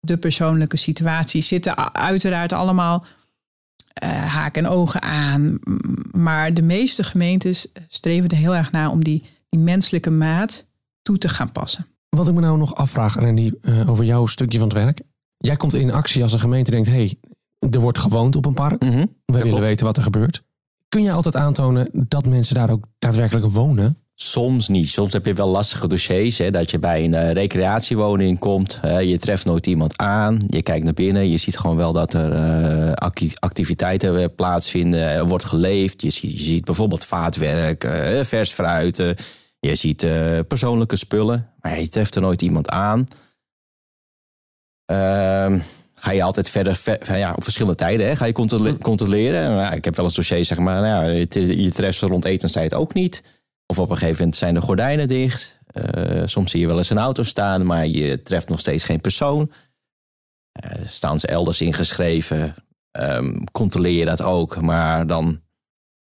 de 0.00 0.16
persoonlijke 0.16 0.76
situatie. 0.76 1.42
Zitten 1.42 1.94
uiteraard 1.94 2.52
allemaal 2.52 3.04
eh, 3.94 4.10
haak 4.10 4.56
en 4.56 4.66
ogen 4.66 5.02
aan. 5.02 5.58
Maar 6.12 6.54
de 6.54 6.62
meeste 6.62 7.04
gemeentes 7.04 7.66
streven 7.88 8.28
er 8.28 8.36
heel 8.36 8.54
erg 8.54 8.72
naar 8.72 8.90
om 8.90 9.04
die, 9.04 9.22
die 9.48 9.60
menselijke 9.60 10.10
maat 10.10 10.66
toe 11.02 11.18
te 11.18 11.28
gaan 11.28 11.52
passen. 11.52 11.86
Wat 12.08 12.28
ik 12.28 12.34
me 12.34 12.40
nou 12.40 12.58
nog 12.58 12.74
afvraag, 12.74 13.16
eh, 13.16 13.90
over 13.90 14.04
jouw 14.04 14.26
stukje 14.26 14.58
van 14.58 14.68
het 14.68 14.76
werk. 14.76 15.00
Jij 15.36 15.56
komt 15.56 15.74
in 15.74 15.92
actie 15.92 16.22
als 16.22 16.32
een 16.32 16.40
gemeente 16.40 16.70
denkt, 16.70 16.88
hé, 16.88 16.94
hey, 16.94 17.18
er 17.70 17.80
wordt 17.80 17.98
gewoond 17.98 18.36
op 18.36 18.46
een 18.46 18.54
park. 18.54 18.82
Mhm. 18.82 18.98
We 18.98 19.06
willen 19.24 19.48
klopt. 19.48 19.64
weten 19.64 19.86
wat 19.86 19.96
er 19.96 20.02
gebeurt. 20.02 20.42
Kun 20.88 21.02
je 21.02 21.12
altijd 21.12 21.36
aantonen 21.36 21.88
dat 21.92 22.26
mensen 22.26 22.54
daar 22.54 22.70
ook 22.70 22.86
daadwerkelijk 22.98 23.46
wonen? 23.46 23.96
Soms 24.14 24.68
niet. 24.68 24.88
Soms 24.88 25.12
heb 25.12 25.26
je 25.26 25.34
wel 25.34 25.48
lastige 25.48 25.88
dossiers. 25.88 26.38
Hè, 26.38 26.50
dat 26.50 26.70
je 26.70 26.78
bij 26.78 27.04
een 27.04 27.14
eh, 27.14 27.30
recreatiewoning 27.32 28.38
komt. 28.38 28.80
je 28.82 29.18
treft 29.18 29.44
nooit 29.44 29.66
iemand 29.66 29.96
aan. 29.98 30.44
Je 30.48 30.62
kijkt 30.62 30.84
naar 30.84 30.92
binnen. 30.94 31.28
Je 31.30 31.36
ziet 31.38 31.58
gewoon 31.58 31.76
wel 31.76 31.92
dat 31.92 32.14
er 32.14 32.32
eh, 32.32 32.92
acti- 32.92 33.34
activiteiten 33.38 34.20
eh, 34.22 34.24
plaatsvinden. 34.36 35.00
Er 35.00 35.26
wordt 35.26 35.44
geleefd. 35.44 36.00
Je 36.02 36.10
ziet, 36.10 36.30
je 36.38 36.42
ziet 36.42 36.64
bijvoorbeeld 36.64 37.04
vaatwerk, 37.04 37.84
vers 38.22 38.50
fruit. 38.52 38.96
je 39.60 39.74
ziet 39.74 40.06
persoonlijke 40.48 40.96
spullen. 40.96 41.50
Maar 41.60 41.80
je 41.80 41.88
treft 41.88 42.14
er 42.14 42.20
nooit 42.22 42.42
iemand 42.42 42.68
aan. 42.68 43.06
Ehm, 44.84 45.58
ga 45.94 46.10
je 46.12 46.22
altijd 46.22 46.48
verder, 46.50 46.76
ver- 46.76 47.16
ja, 47.16 47.32
op 47.36 47.42
verschillende 47.42 47.76
tijden 47.78 48.06
hè, 48.06 48.16
ga 48.16 48.24
je 48.24 48.32
controle- 48.32 48.78
controleren. 48.78 49.50
Nou, 49.56 49.74
ik 49.74 49.84
heb 49.84 49.96
wel 49.96 50.04
eens 50.04 50.14
dossiers, 50.14 50.48
zeg 50.48 50.58
maar, 50.58 50.80
nou, 50.82 51.12
je 51.34 51.70
treft 51.70 51.98
ze 51.98 52.06
rond 52.06 52.24
etenstijd 52.24 52.74
ook 52.74 52.94
niet. 52.94 53.22
Of 53.66 53.78
op 53.78 53.90
een 53.90 53.96
gegeven 53.96 54.18
moment 54.18 54.36
zijn 54.36 54.54
de 54.54 54.60
gordijnen 54.60 55.08
dicht. 55.08 55.58
Eh, 55.66 56.22
soms 56.24 56.50
zie 56.50 56.60
je 56.60 56.66
wel 56.66 56.76
eens 56.78 56.90
een 56.90 56.98
auto 56.98 57.22
staan, 57.22 57.66
maar 57.66 57.86
je 57.86 58.22
treft 58.22 58.48
nog 58.48 58.60
steeds 58.60 58.84
geen 58.84 59.00
persoon. 59.00 59.50
eh, 60.52 60.86
staan 60.86 61.18
ze 61.20 61.26
elders 61.26 61.60
ingeschreven. 61.60 62.54
Ehm, 62.90 63.36
controleer 63.52 63.98
je 63.98 64.04
dat 64.04 64.22
ook, 64.22 64.60
maar 64.60 65.06
dan 65.06 65.40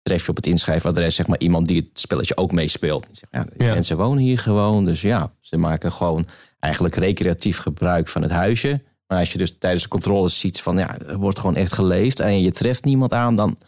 tref 0.03 0.25
je 0.25 0.31
op 0.31 0.37
het 0.37 0.47
inschrijfadres 0.47 1.15
zeg 1.15 1.27
maar 1.27 1.39
iemand 1.39 1.67
die 1.67 1.77
het 1.77 1.99
spelletje 2.01 2.37
ook 2.37 2.53
meespeelt. 2.53 3.09
Ja, 3.31 3.47
Ja. 3.57 3.73
mensen 3.75 3.97
wonen 3.97 4.23
hier 4.23 4.39
gewoon, 4.39 4.85
dus 4.85 5.01
ja, 5.01 5.33
ze 5.41 5.57
maken 5.57 5.93
gewoon 5.93 6.27
eigenlijk 6.61 6.95
recreatief 6.95 7.59
gebruik 7.59 8.09
van 8.09 8.23
het 8.23 8.31
huisje. 8.31 8.83
Maar 9.07 9.19
als 9.19 9.33
je 9.33 9.39
dus 9.39 9.59
tijdens 9.59 9.83
de 9.83 9.89
controles 9.89 10.39
ziet 10.39 10.61
van 10.61 10.77
ja, 10.79 10.99
er 10.99 11.19
wordt 11.19 11.39
gewoon 11.39 11.57
echt 11.57 11.73
geleefd 11.73 12.21
en 12.21 12.41
je 12.43 12.53
treft 12.53 12.85
niemand 12.85 13.13
aan, 13.13 13.37
dan 13.37 13.59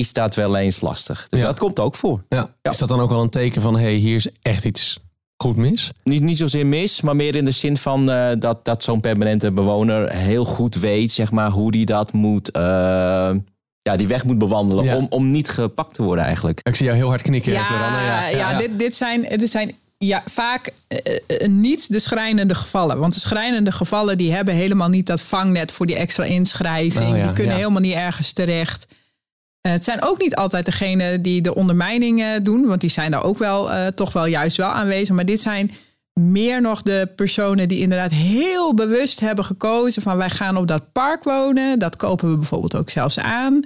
is 0.00 0.12
dat 0.12 0.34
wel 0.34 0.56
eens 0.56 0.80
lastig. 0.80 1.26
Dus 1.28 1.40
Ja. 1.40 1.46
dat 1.46 1.58
komt 1.58 1.80
ook 1.80 1.94
voor. 1.94 2.24
Ja. 2.28 2.54
Is 2.62 2.76
dat 2.78 2.88
dan 2.88 3.00
ook 3.00 3.10
wel 3.10 3.22
een 3.22 3.28
teken 3.28 3.62
van, 3.62 3.74
hé, 3.74 3.82
hey, 3.82 3.94
hier 3.94 4.14
is 4.16 4.28
echt 4.42 4.64
iets 4.64 4.98
goed 5.36 5.56
mis? 5.56 5.90
Niet, 6.02 6.22
niet 6.22 6.36
zozeer 6.38 6.66
mis, 6.66 7.00
maar 7.00 7.16
meer 7.16 7.34
in 7.34 7.44
de 7.44 7.50
zin 7.50 7.76
van 7.76 8.10
eh, 8.10 8.30
dat, 8.38 8.64
dat 8.64 8.82
zo'n 8.82 9.00
permanente 9.00 9.52
bewoner 9.52 10.10
heel 10.14 10.44
goed 10.44 10.74
weet, 10.74 11.12
zeg 11.12 11.30
maar, 11.30 11.50
hoe 11.50 11.70
die 11.70 11.86
dat 11.86 12.12
moet, 12.12 12.50
eh, 12.50 12.62
ja, 13.82 13.96
die 13.96 14.06
weg 14.06 14.24
moet 14.24 14.38
bewandelen 14.38 14.84
Ja. 14.84 14.96
om, 14.96 15.06
om 15.10 15.30
niet 15.30 15.48
gepakt 15.48 15.94
te 15.94 16.02
worden 16.02 16.24
eigenlijk. 16.24 16.60
Ik 16.62 16.76
zie 16.76 16.86
jou 16.86 16.98
heel 16.98 17.08
hard 17.08 17.22
knikken, 17.22 17.52
Ja, 17.52 17.64
Floranne. 17.64 18.36
ja, 18.36 18.58
Dit, 18.58 18.78
dit 18.78 18.94
zijn, 18.94 19.22
dit 19.22 19.50
zijn 19.50 19.72
ja, 19.98 20.22
vaak 20.30 20.72
eh, 20.88 21.48
niet 21.48 21.92
de 21.92 21.98
schrijnende 21.98 22.54
gevallen. 22.54 22.98
Want 22.98 23.14
de 23.14 23.20
schrijnende 23.20 23.72
gevallen 23.72 24.18
die 24.18 24.32
hebben 24.32 24.54
helemaal 24.54 24.88
niet 24.88 25.06
dat 25.06 25.22
vangnet 25.22 25.72
voor 25.72 25.86
die 25.86 25.96
extra 25.96 26.24
inschrijving. 26.24 27.10
Oh 27.10 27.16
ja, 27.16 27.22
die 27.22 27.32
kunnen 27.32 27.52
ja. 27.52 27.58
helemaal 27.58 27.80
niet 27.80 27.94
ergens 27.94 28.32
terecht. 28.32 28.86
Eh, 29.62 29.72
het 29.72 29.84
zijn 29.84 30.02
ook 30.02 30.18
niet 30.18 30.36
altijd 30.36 30.64
degenen 30.64 31.22
die 31.22 31.40
de 31.40 31.54
ondermijning 31.54 32.20
eh, 32.20 32.28
doen. 32.42 32.66
Want 32.66 32.80
die 32.80 32.90
zijn 32.90 33.10
daar 33.10 33.22
ook 33.24 33.38
wel 33.38 33.72
eh, 33.72 33.86
toch 33.86 34.12
wel 34.12 34.26
juist 34.26 34.56
wel 34.56 34.70
aanwezig. 34.70 35.14
Maar 35.14 35.26
dit 35.26 35.40
zijn 35.40 35.70
meer 36.20 36.60
nog 36.60 36.82
de 36.82 37.12
personen 37.16 37.68
die 37.68 37.80
inderdaad 37.80 38.10
heel 38.10 38.74
bewust 38.74 39.20
hebben 39.20 39.44
gekozen 39.44 40.02
van 40.02 40.16
wij 40.16 40.30
gaan 40.30 40.56
op 40.56 40.66
dat 40.66 40.92
park 40.92 41.24
wonen. 41.24 41.78
Dat 41.78 41.96
kopen 41.96 42.30
we 42.30 42.36
bijvoorbeeld 42.36 42.76
ook 42.76 42.90
zelfs 42.90 43.18
aan. 43.18 43.62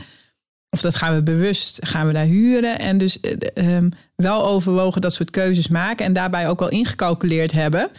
Of 0.71 0.81
dat 0.81 0.97
gaan 0.97 1.15
we 1.15 1.23
bewust, 1.23 1.87
gaan 1.87 2.07
we 2.07 2.13
daar 2.13 2.25
huren. 2.25 2.79
En 2.79 2.99
dus 2.99 3.21
eh, 3.21 3.33
ehm, 3.55 3.89
wel 4.17 4.45
overwogen 4.45 5.01
dat 5.01 5.15
soort 5.15 5.31
keuzes 5.31 5.69
maken. 5.69 6.07
En 6.07 6.13
daarbij 6.13 6.49
ook 6.49 6.59
wel 6.59 6.69
ingecalculeerd 6.69 7.53
hebben. 7.53 7.91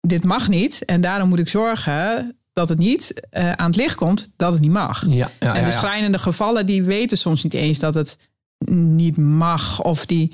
Dit 0.00 0.24
mag 0.24 0.48
niet. 0.48 0.84
En 0.84 1.00
daarom 1.00 1.28
moet 1.28 1.38
ik 1.38 1.48
zorgen 1.48 2.36
dat 2.52 2.68
het 2.68 2.78
niet 2.78 3.26
eh, 3.30 3.52
aan 3.52 3.66
het 3.66 3.76
licht 3.76 3.94
komt 3.94 4.30
dat 4.36 4.52
het 4.52 4.60
niet 4.60 4.70
mag. 4.70 5.04
Ja, 5.06 5.30
ja, 5.40 5.54
en 5.54 5.64
de 5.64 5.70
ja. 5.70 5.76
schrijnende 5.76 6.18
gevallen, 6.18 6.66
die 6.66 6.82
weten 6.82 7.18
soms 7.18 7.42
niet 7.42 7.54
eens 7.54 7.78
dat 7.78 7.94
het 7.94 8.16
niet 8.70 9.16
mag. 9.16 9.82
Of 9.82 10.06
die. 10.06 10.32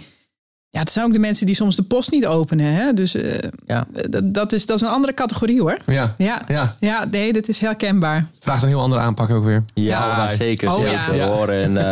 Ja, 0.70 0.80
het 0.80 0.92
zijn 0.92 1.06
ook 1.06 1.12
de 1.12 1.18
mensen 1.18 1.46
die 1.46 1.54
soms 1.54 1.76
de 1.76 1.82
post 1.82 2.10
niet 2.10 2.26
openen. 2.26 2.72
Hè? 2.74 2.92
Dus 2.92 3.14
eh, 3.14 3.38
Ja. 3.66 3.86
dat, 4.22 4.52
is, 4.52 4.66
dat 4.66 4.76
is 4.76 4.82
een 4.82 4.92
andere 4.92 5.14
categorie 5.14 5.60
hoor. 5.60 5.78
Ja. 5.86 6.14
Ja, 6.18 6.42
Ja. 6.48 6.72
ja. 6.80 7.04
nee, 7.10 7.32
dat 7.32 7.48
is 7.48 7.58
herkenbaar. 7.60 8.26
Vraagt 8.40 8.62
een 8.62 8.68
heel 8.68 8.80
andere 8.80 9.00
aanpak 9.02 9.30
ook 9.30 9.44
weer. 9.44 9.64
Ja, 9.74 10.28
zeker, 10.28 10.68
Oh, 10.68 10.76
zeker 10.76 11.14
ja. 11.14 11.26
hoor. 11.26 11.48
En 11.48 11.76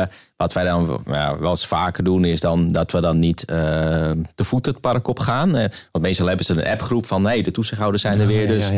eh, 0.00 0.06
wat 0.36 0.52
wij 0.52 0.64
dan 0.64 1.00
ja, 1.06 1.38
wel 1.38 1.50
eens 1.50 1.66
vaker 1.66 2.04
doen, 2.04 2.24
is 2.24 2.40
dan 2.40 2.68
dat 2.68 2.92
we 2.92 3.00
dan 3.00 3.18
niet 3.18 3.46
te 3.46 4.44
voet 4.44 4.66
het 4.66 4.80
park 4.80 5.08
op 5.08 5.18
gaan. 5.18 5.56
Eh, 5.56 5.64
want 5.92 6.04
meestal 6.04 6.26
hebben 6.26 6.44
ze 6.46 6.52
een 6.52 6.66
appgroep 6.66 7.06
van, 7.06 7.22
nee, 7.22 7.42
de 7.42 7.50
toezichthouders 7.50 8.02
zijn 8.02 8.20
er 8.20 8.26
weer, 8.26 8.40
Ja, 8.42 8.46
dus 8.46 8.70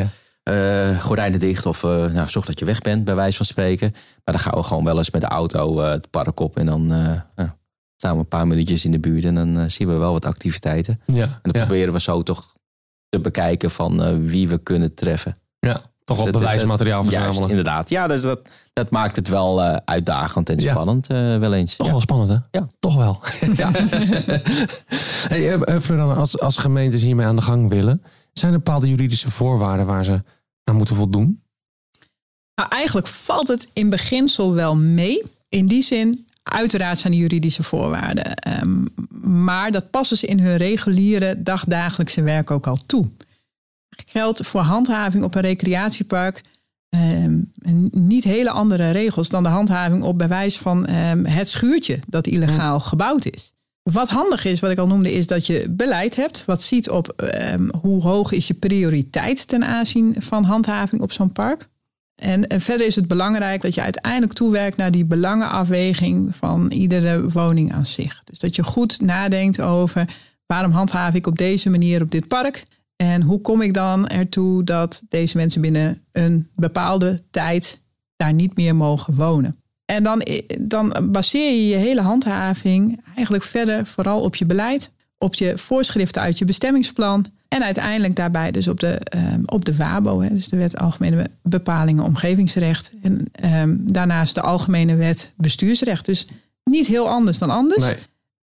eh, 0.46 1.00
gordijnen 1.02 1.40
dicht 1.40 1.66
of 1.66 1.84
eh, 1.84 2.04
nou, 2.04 2.28
zorg 2.28 2.46
dat 2.46 2.58
je 2.58 2.64
weg 2.64 2.80
bent, 2.80 3.04
bij 3.04 3.14
wijze 3.14 3.36
van 3.36 3.46
spreken. 3.46 3.90
Maar 3.92 4.34
dan 4.34 4.38
gaan 4.38 4.54
we 4.54 4.62
gewoon 4.62 4.84
wel 4.84 4.98
eens 4.98 5.10
met 5.10 5.20
de 5.20 5.26
auto 5.26 5.80
eh, 5.80 5.90
het 5.90 6.10
park 6.10 6.40
op 6.40 6.56
en 6.56 6.66
dan 6.66 6.86
ja, 7.36 7.56
staan 7.96 8.12
we 8.12 8.18
een 8.18 8.28
paar 8.28 8.46
minuutjes 8.46 8.84
in 8.84 8.90
de 8.90 8.98
buurt 8.98 9.24
en 9.24 9.34
dan 9.34 9.70
zien 9.70 9.88
we 9.88 9.94
wel 9.94 10.12
wat 10.12 10.24
activiteiten. 10.24 11.00
Ja, 11.06 11.22
En 11.22 11.38
dan 11.42 11.60
ja, 11.60 11.66
proberen 11.66 11.92
we 11.92 12.00
zo 12.00 12.22
toch 12.22 12.52
te 13.08 13.20
bekijken 13.20 13.70
van 13.70 14.26
wie 14.26 14.48
we 14.48 14.58
kunnen 14.58 14.94
treffen. 14.94 15.36
ja. 15.58 15.80
Toch 16.04 16.16
wel 16.16 16.26
Dus 16.26 16.34
het- 16.34 16.44
bewijsmateriaal 16.44 17.02
verzamelen. 17.02 17.34
Juist, 17.34 17.48
inderdaad. 17.50 17.88
Ja, 17.88 18.06
dus 18.06 18.22
dat, 18.22 18.40
dat 18.72 18.90
maakt 18.90 19.16
het 19.16 19.28
wel 19.28 19.62
uitdagend 19.84 20.48
en 20.50 20.58
Ja. 20.58 20.70
spannend 20.72 21.06
wel 21.06 21.52
eens. 21.54 21.76
Toch 21.76 21.90
wel 21.90 22.00
spannend, 22.00 22.30
hè? 22.30 22.58
Ja. 22.58 22.66
Toch 22.78 22.96
wel. 22.96 23.20
Ja. 23.56 23.70
hey, 25.28 25.58
als, 25.98 26.40
als 26.40 26.56
gemeentes 26.56 27.02
hiermee 27.02 27.26
aan 27.26 27.36
de 27.36 27.42
gang 27.42 27.68
willen, 27.68 28.02
zijn 28.32 28.52
er 28.52 28.58
bepaalde 28.58 28.88
juridische 28.88 29.30
voorwaarden 29.30 29.86
waar 29.86 30.04
ze 30.04 30.22
aan 30.70 30.76
moeten 30.76 30.96
voldoen? 30.96 31.40
Nou, 32.54 32.68
eigenlijk 32.68 33.06
valt 33.06 33.48
het 33.48 33.70
in 33.72 33.90
beginsel 33.90 34.54
wel 34.54 34.76
mee. 34.76 35.22
In 35.48 35.66
die 35.66 35.82
zin, 35.82 36.26
uiteraard 36.42 36.98
zijn 36.98 37.12
de 37.12 37.18
juridische 37.18 37.62
voorwaarden. 37.62 38.34
Ehm, 38.34 38.84
maar 39.44 39.70
dat 39.70 39.90
passen 39.90 40.16
ze 40.16 40.26
in 40.26 40.40
hun 40.40 40.56
reguliere 40.56 41.42
dagdagelijkse 41.42 42.22
werk 42.22 42.50
ook 42.50 42.66
al 42.66 42.78
toe. 42.86 43.10
Geldt 44.06 44.46
voor 44.46 44.60
handhaving 44.60 45.24
op 45.24 45.34
een 45.34 45.40
recreatiepark 45.40 46.42
ehm, 46.88 47.40
niet 47.90 48.24
hele 48.24 48.50
andere 48.50 48.90
regels 48.90 49.28
dan 49.28 49.42
de 49.42 49.48
handhaving 49.48 50.02
op 50.02 50.18
bewijs 50.18 50.58
van 50.58 50.86
ehm, 50.86 51.24
het 51.24 51.48
schuurtje 51.48 51.98
dat 52.08 52.26
illegaal 52.26 52.80
gebouwd 52.80 53.24
is. 53.24 53.52
Wat 53.92 54.08
handig 54.08 54.44
is, 54.44 54.60
wat 54.60 54.70
ik 54.70 54.78
al 54.78 54.86
noemde, 54.86 55.12
is 55.12 55.26
dat 55.26 55.46
je 55.46 55.66
beleid 55.70 56.16
hebt. 56.16 56.44
Wat 56.44 56.62
ziet 56.62 56.90
op 56.90 57.08
ehm, 57.08 57.68
hoe 57.80 58.02
hoog 58.02 58.32
is 58.32 58.46
je 58.46 58.54
prioriteit 58.54 59.48
ten 59.48 59.64
aanzien 59.64 60.14
van 60.18 60.44
handhaving 60.44 61.02
op 61.02 61.12
zo'n 61.12 61.32
park. 61.32 61.68
En, 62.14 62.46
en 62.46 62.60
verder 62.60 62.86
is 62.86 62.96
het 62.96 63.08
belangrijk 63.08 63.62
dat 63.62 63.74
je 63.74 63.80
uiteindelijk 63.80 64.32
toewerkt 64.32 64.76
naar 64.76 64.90
die 64.90 65.04
belangenafweging 65.04 66.36
van 66.36 66.70
iedere 66.70 67.30
woning 67.30 67.72
aan 67.72 67.86
zich. 67.86 68.22
Dus 68.24 68.38
dat 68.38 68.56
je 68.56 68.62
goed 68.62 69.00
nadenkt 69.00 69.60
over 69.60 70.08
waarom 70.46 70.70
handhaaf 70.70 71.14
ik 71.14 71.26
op 71.26 71.38
deze 71.38 71.70
manier 71.70 72.02
op 72.02 72.10
dit 72.10 72.28
park. 72.28 72.64
En 72.96 73.22
hoe 73.22 73.40
kom 73.40 73.62
ik 73.62 73.74
dan 73.74 74.08
ertoe 74.08 74.64
dat 74.64 75.02
deze 75.08 75.36
mensen 75.36 75.60
binnen 75.60 76.02
een 76.12 76.48
bepaalde 76.54 77.22
tijd 77.30 77.82
daar 78.16 78.32
niet 78.32 78.56
meer 78.56 78.76
mogen 78.76 79.14
wonen. 79.14 79.64
En 79.86 80.02
dan, 80.02 80.26
dan 80.60 81.08
baseer 81.10 81.52
je 81.52 81.68
je 81.68 81.76
hele 81.76 82.00
handhaving 82.00 83.00
eigenlijk 83.14 83.44
verder 83.44 83.86
vooral 83.86 84.20
op 84.20 84.36
je 84.36 84.46
beleid, 84.46 84.90
op 85.18 85.34
je 85.34 85.58
voorschriften 85.58 86.22
uit 86.22 86.38
je 86.38 86.44
bestemmingsplan 86.44 87.26
en 87.48 87.64
uiteindelijk 87.64 88.16
daarbij 88.16 88.50
dus 88.50 88.68
op 88.68 88.80
de, 88.80 88.88
ehm, 88.88 89.40
op 89.44 89.64
de 89.64 89.76
WABO, 89.76 90.20
hè, 90.20 90.28
dus 90.28 90.48
de 90.48 90.56
Wet 90.56 90.78
Algemene 90.78 91.30
Bepalingen 91.42 92.04
Omgevingsrecht. 92.04 92.90
En 93.02 93.26
ehm, 93.32 93.76
daarnaast 93.80 94.34
de 94.34 94.40
Algemene 94.40 94.94
Wet 94.94 95.32
Bestuursrecht. 95.36 96.04
Dus 96.04 96.26
niet 96.64 96.86
heel 96.86 97.08
anders 97.08 97.38
dan 97.38 97.50
anders. 97.50 97.84
Nee. 97.84 97.96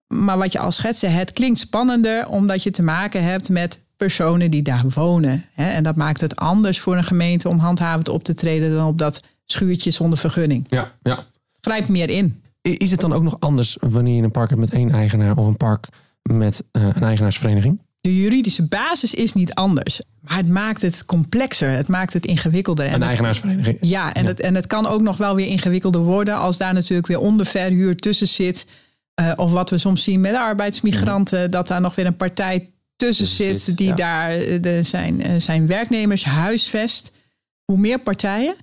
Maar 0.07 0.39
wat 0.39 0.53
je 0.53 0.59
al 0.59 0.73
schetste, 0.73 1.07
het 1.07 1.33
klinkt 1.33 1.59
spannender 1.59 2.29
omdat 2.29 2.63
je 2.63 2.71
te 2.71 2.83
maken 2.83 3.25
hebt 3.25 3.49
met 3.49 3.81
personen 3.97 4.51
die 4.51 4.63
daar 4.63 4.85
wonen. 4.95 5.45
Hè? 5.55 5.71
En 5.71 5.83
dat 5.83 5.97
maakt 5.97 6.21
het 6.21 6.37
anders 6.37 6.81
voor 6.81 6.97
een 6.97 7.05
gemeente 7.05 7.49
om 7.49 7.59
handhavend 7.59 8.09
op 8.09 8.25
te 8.25 8.35
treden 8.35 8.75
dan 8.75 8.87
op 8.87 8.99
dat 8.99 9.21
schuurtje 9.47 9.91
zonder 9.91 10.19
vergunning. 10.19 10.67
Ja, 10.69 10.93
ja. 11.03 11.27
Grijp 11.66 11.88
meer 11.88 12.11
in. 12.11 12.42
Is 12.62 12.90
het 12.90 13.01
dan 13.01 13.12
ook 13.12 13.22
nog 13.22 13.40
anders 13.40 13.77
wanneer 13.81 14.16
je 14.16 14.22
een 14.22 14.31
park 14.31 14.48
hebt 14.48 14.61
met 14.61 14.72
één 14.72 14.90
eigenaar 14.90 15.37
of 15.37 15.46
een 15.46 15.57
park 15.57 15.87
met 16.22 16.64
eh, 16.72 16.83
een 16.83 17.03
eigenaarsvereniging? 17.03 17.81
De 18.01 18.16
juridische 18.16 18.66
basis 18.66 19.14
is 19.14 19.33
niet 19.33 19.55
anders. 19.55 20.01
Maar 20.20 20.37
het 20.37 20.48
maakt 20.48 20.83
het 20.83 21.05
complexer. 21.05 21.70
Het 21.70 21.88
maakt 21.88 22.12
het 22.12 22.27
ingewikkelder. 22.27 22.87
En 22.87 22.94
Een 22.94 23.03
eigenaarsvereniging. 23.03 23.79
Ja, 23.81 24.14
en, 24.14 24.27
Het, 24.27 24.40
en 24.40 24.55
het 24.55 24.66
kan 24.66 24.87
ook 24.87 25.01
nog 25.01 25.16
wel 25.16 25.35
weer 25.35 25.46
ingewikkelder 25.46 26.01
worden 26.01 26.37
als 26.37 26.57
daar 26.57 26.75
natuurlijk 26.75 27.09
weer 27.09 27.18
onderverhuur 27.18 27.96
tussen 27.96 28.29
zit. 28.29 28.66
Eh, 29.14 29.33
of 29.37 29.53
wat 29.53 29.70
we 29.70 29.79
soms 29.79 30.03
zien 30.03 30.20
met 30.20 30.35
arbeidsmigranten, 30.35 31.51
dat 31.51 31.68
daar 31.68 31.81
nog 31.81 31.94
weer 31.94 32.07
een 32.07 32.16
partij 32.16 32.70
tussen 32.96 33.27
zit, 33.27 33.77
die 33.77 33.87
ja. 33.87 33.94
daar 33.94 34.31
eh, 34.31 34.62
de, 34.62 34.83
zijn, 34.83 35.40
zijn 35.40 35.66
werknemers 35.66 36.25
huisvest. 36.25 37.12
Hoe 37.64 37.79
meer 37.79 37.98
partijen, 37.98 38.55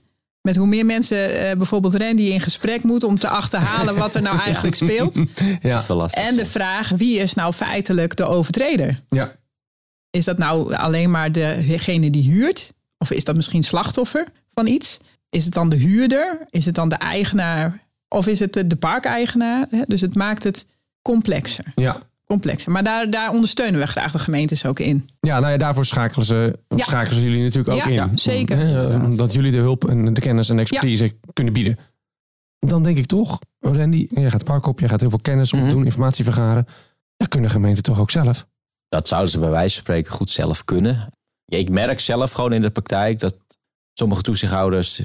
met 0.49 0.57
hoe 0.57 0.67
meer 0.67 0.85
mensen, 0.85 1.49
eh, 1.49 1.57
bijvoorbeeld 1.57 1.95
Randy, 1.95 2.21
in 2.21 2.39
gesprek 2.39 2.83
moet 2.83 3.03
om 3.03 3.19
te 3.19 3.27
achterhalen 3.27 3.95
wat 3.95 4.15
er 4.15 4.21
nou 4.21 4.39
eigenlijk 4.47 4.75
speelt. 4.75 5.13
Dat 5.15 5.27
Ja, 5.61 5.75
is 5.77 5.87
wel 5.87 5.97
lastig. 5.97 6.23
En 6.23 6.35
de 6.37 6.45
vraag, 6.45 6.89
wie 6.89 7.19
is 7.19 7.33
nou 7.33 7.53
feitelijk 7.53 8.15
de 8.15 8.23
overtreder? 8.25 9.03
ja. 9.09 9.37
Is 10.11 10.25
dat 10.25 10.37
nou 10.37 10.73
alleen 10.75 11.11
maar 11.11 11.31
degene 11.31 12.09
die 12.09 12.31
huurt? 12.31 12.73
Of 12.97 13.11
is 13.11 13.23
dat 13.23 13.35
misschien 13.35 13.63
slachtoffer 13.63 14.25
van 14.53 14.67
iets? 14.67 14.99
Is 15.29 15.45
het 15.45 15.53
dan 15.53 15.69
de 15.69 15.75
huurder? 15.75 16.45
Is 16.49 16.65
het 16.65 16.75
dan 16.75 16.89
de 16.89 16.95
eigenaar? 16.95 17.79
Of 18.07 18.27
is 18.27 18.39
het 18.39 18.53
de, 18.53 18.67
de 18.67 18.75
parkeigenaar? 18.75 19.67
Hè? 19.69 19.81
Dus 19.87 20.01
het 20.01 20.15
maakt 20.15 20.43
het 20.43 20.65
complexer. 21.01 21.65
ja. 21.75 21.99
Complexer. 22.33 22.71
Maar 22.71 22.83
daar, 22.83 23.09
daar 23.09 23.31
ondersteunen 23.31 23.79
we 23.79 23.87
graag 23.87 24.11
de 24.11 24.19
gemeentes 24.19 24.65
ook 24.65 24.79
in. 24.79 25.09
Ja, 25.19 25.39
nou 25.39 25.51
ja, 25.51 25.57
daarvoor 25.57 25.85
schakelen 25.85 26.25
ze, 26.25 26.59
Ja. 26.67 26.77
schakelen 26.83 27.19
ze 27.19 27.21
jullie 27.25 27.43
natuurlijk 27.43 27.69
ook 27.69 27.77
Ja, 27.79 27.85
in. 27.85 27.93
ja, 27.93 28.09
zeker. 28.13 28.57
Hè, 28.57 29.15
Dat 29.15 29.33
jullie 29.33 29.51
de 29.51 29.57
hulp 29.57 29.87
en 29.89 30.13
de 30.13 30.21
kennis 30.21 30.49
en 30.49 30.59
expertise 30.59 31.17
kunnen 31.33 31.53
bieden. 31.53 31.77
Dan 32.59 32.83
denk 32.83 32.97
ik 32.97 33.05
toch, 33.05 33.39
Randy, 33.59 34.07
jij 34.11 34.23
gaat 34.23 34.33
het 34.33 34.43
park 34.43 34.65
op, 34.65 34.79
jij 34.79 34.89
gaat 34.89 34.99
heel 34.99 35.09
veel 35.09 35.19
kennis 35.21 35.53
Mhm. 35.53 35.63
opdoen, 35.63 35.85
informatie 35.85 36.23
vergaren. 36.23 36.67
Dat 37.17 37.27
kunnen 37.27 37.49
gemeenten 37.49 37.83
toch 37.83 37.99
ook 37.99 38.11
zelf? 38.11 38.47
Dat 38.89 39.07
zouden 39.07 39.31
ze 39.31 39.39
bij 39.39 39.49
wijze 39.49 39.73
van 39.73 39.83
spreken 39.83 40.11
goed 40.11 40.29
zelf 40.29 40.65
kunnen. 40.65 41.11
Ja, 41.45 41.57
ik 41.57 41.69
merk 41.69 41.99
zelf 41.99 42.31
gewoon 42.31 42.53
in 42.53 42.61
de 42.61 42.69
praktijk 42.69 43.19
dat 43.19 43.37
sommige 43.93 44.21
toezichthouders 44.21 45.01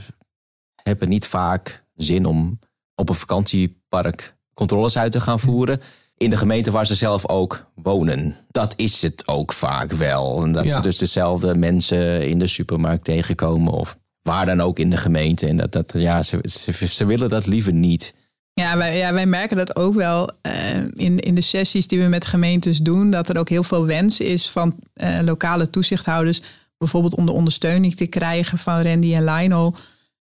hebben 0.83 1.09
niet 1.09 1.27
vaak 1.27 1.85
zin 1.95 2.25
om 2.25 2.59
op 2.95 3.09
een 3.09 3.15
vakantiepark 3.15 4.37
controles 4.55 4.99
uit 4.99 5.13
te 5.13 5.21
gaan 5.21 5.41
voeren. 5.41 5.81
In 6.17 6.31
de 6.31 6.37
gemeente 6.37 6.71
waar 6.71 6.87
ze 6.87 6.95
zelf 6.95 7.29
ook 7.29 7.71
wonen. 7.75 8.35
Dat 8.51 8.73
is 8.77 9.03
het 9.03 9.29
ook 9.29 9.53
vaak 9.53 9.93
wel. 9.93 10.43
En 10.43 10.53
dat 10.53 10.65
Ja. 10.65 10.77
ze 10.77 10.81
dus 10.81 10.97
dezelfde 10.99 11.55
mensen 11.55 12.29
in 12.29 12.39
de 12.39 12.47
supermarkt 12.47 13.05
tegenkomen. 13.05 13.73
Of 13.73 13.99
waar 14.23 14.47
dan 14.47 14.61
ook 14.61 14.79
in 14.79 14.91
de 14.91 14.97
gemeente. 14.97 15.47
En 15.47 15.57
dat, 15.57 15.73
dat, 15.73 15.93
ja, 15.97 16.23
ze, 16.23 16.39
ze, 16.43 16.87
ze 16.89 17.07
willen 17.07 17.29
dat 17.29 17.47
liever 17.47 17.73
niet. 17.73 18.15
Ja 18.53 18.77
wij, 18.77 18.97
ja, 18.97 19.13
wij 19.13 19.27
merken 19.27 19.57
dat 19.57 19.77
ook 19.77 19.95
wel 19.95 20.31
eh, 20.43 20.77
in, 20.95 21.19
in 21.19 21.35
de 21.35 21.41
sessies 21.41 21.89
die 21.89 22.01
we 22.03 22.09
met 22.09 22.25
gemeentes 22.25 22.79
doen. 22.79 23.11
Dat 23.11 23.29
er 23.29 23.39
ook 23.39 23.49
heel 23.49 23.63
veel 23.63 23.87
wens 23.87 24.21
is 24.21 24.49
van 24.49 24.75
eh, 24.95 25.19
lokale 25.23 25.71
toezichthouders. 25.71 26.41
Bijvoorbeeld 26.79 27.15
om 27.15 27.27
de 27.27 27.33
ondersteuning 27.33 27.95
te 27.97 28.07
krijgen 28.07 28.59
van 28.59 28.83
Randy 28.83 29.15
en 29.15 29.25
Lionel. 29.25 29.75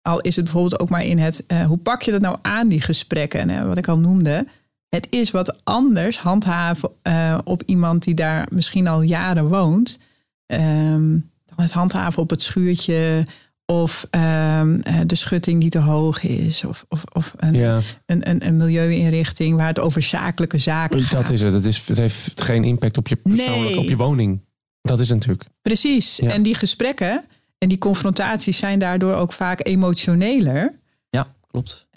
Al 0.02 0.22
is 0.22 0.36
het 0.36 0.44
bijvoorbeeld 0.46 0.80
ook 0.80 0.90
maar 0.90 1.06
in 1.06 1.18
het, 1.20 1.44
eh, 1.48 1.66
hoe 1.66 1.78
pak 1.78 2.02
je 2.02 2.12
dat 2.12 2.22
nou 2.22 2.38
aan, 2.42 2.68
die 2.68 2.82
gesprekken? 2.82 3.40
En, 3.40 3.50
eh, 3.50 3.64
wat 3.68 3.78
ik 3.78 3.88
al 3.88 3.98
noemde. 3.98 4.48
Het 4.96 5.08
is 5.10 5.32
wat 5.32 5.60
anders 5.64 6.18
handhaven 6.20 6.90
eh, 7.02 7.38
op 7.44 7.64
iemand 7.66 8.04
die 8.04 8.14
daar 8.14 8.48
misschien 8.52 8.88
al 8.88 9.02
jaren 9.02 9.48
woont. 9.48 10.00
ehm, 10.46 11.10
dan 11.46 11.66
het 11.66 11.72
handhaven 11.72 12.22
op 12.22 12.30
het 12.30 12.42
schuurtje. 12.42 13.26
Of 13.66 14.08
ehm, 14.10 14.80
eh, 14.80 15.00
de 15.06 15.16
schutting 15.16 15.62
die 15.62 15.70
te 15.70 15.80
hoog 15.80 16.24
is. 16.24 16.64
Of, 16.66 16.86
of, 16.90 17.04
of 17.14 17.34
een, 17.38 17.54
Ja, 17.54 17.80
een, 18.06 18.30
een, 18.30 18.48
een 18.48 18.58
milieuinrichting 18.58 19.56
waar 19.58 19.68
het 19.68 19.80
over 19.80 20.02
zakelijke 20.02 20.58
zaken 20.58 21.02
gaat. 21.02 21.12
dat 21.12 21.30
is 21.30 21.42
het. 21.42 21.54
Het, 21.54 21.66
is, 21.66 21.88
het 21.88 21.98
heeft 21.98 22.42
geen 22.42 22.64
impact 22.64 22.98
op 22.98 23.08
je 23.08 23.16
persoonlijk, 23.16 23.70
Nee. 23.70 23.78
op 23.80 23.86
je 23.86 23.96
woning. 23.98 24.42
Dat 24.82 25.00
is 25.00 25.10
het 25.10 25.18
natuurlijk. 25.18 25.50
Precies. 25.62 26.18
Ja. 26.18 26.30
En 26.32 26.42
die 26.44 26.56
gesprekken 26.56 27.24
en 27.58 27.70
die 27.70 27.78
confrontaties 27.78 28.58
zijn 28.58 28.80
daardoor 28.80 29.14
ook 29.14 29.32
vaak 29.34 29.68
emotioneler. 29.68 30.80
Ja, 31.10 31.28
klopt. 31.48 31.88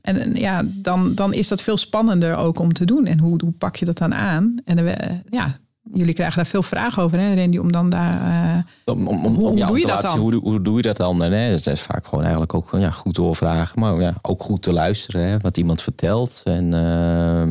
En 0.00 0.16
en 0.20 0.34
ja, 0.34 0.62
dan, 0.66 1.14
dan 1.14 1.32
is 1.34 1.48
dat 1.48 1.62
veel 1.62 1.76
spannender 1.76 2.36
ook 2.36 2.58
om 2.58 2.72
te 2.72 2.84
doen. 2.84 3.06
En 3.06 3.18
hoe, 3.18 3.40
hoe 3.44 3.52
pak 3.52 3.76
je 3.76 3.84
dat 3.84 3.98
dan 3.98 4.14
aan? 4.14 4.54
En 4.64 4.98
eh, 4.98 5.16
ja, 5.30 5.58
jullie 5.92 6.14
krijgen 6.14 6.36
daar 6.36 6.46
veel 6.46 6.62
vragen 6.62 7.02
over, 7.02 7.18
hè, 7.18 7.34
Randy, 7.34 7.58
om 7.58 7.72
dan 7.72 7.90
daar. 7.90 8.20
eh, 8.56 8.62
Om, 8.94 9.08
om, 9.08 9.24
om, 9.26 9.34
Hoe- 9.34 9.48
om 9.48 9.66
doe 9.66 9.78
je 9.80 9.86
dat 9.86 10.00
dan? 10.02 10.18
Hoe, 10.18 10.34
hoe 10.34 10.62
doe 10.62 10.76
je 10.76 10.82
dat 10.82 10.96
dan? 10.96 11.22
En, 11.22 11.32
hè, 11.32 11.50
dat 11.50 11.66
is 11.66 11.80
vaak 11.80 12.04
gewoon 12.06 12.20
eigenlijk 12.22 12.54
ook 12.54 12.70
ja, 12.78 12.90
goed 12.90 13.14
doorvragen. 13.14 13.80
Maar 13.80 14.00
ja, 14.00 14.14
ook 14.22 14.42
goed 14.42 14.62
te 14.62 14.72
luisteren. 14.72 15.22
Hè, 15.22 15.38
wat 15.38 15.56
iemand 15.56 15.82
vertelt. 15.82 16.40
En 16.44 16.74
eh, 16.74 17.48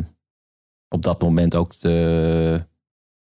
op 0.90 1.04
dat 1.04 1.22
moment 1.22 1.56
ook 1.56 1.74
te, 1.74 2.64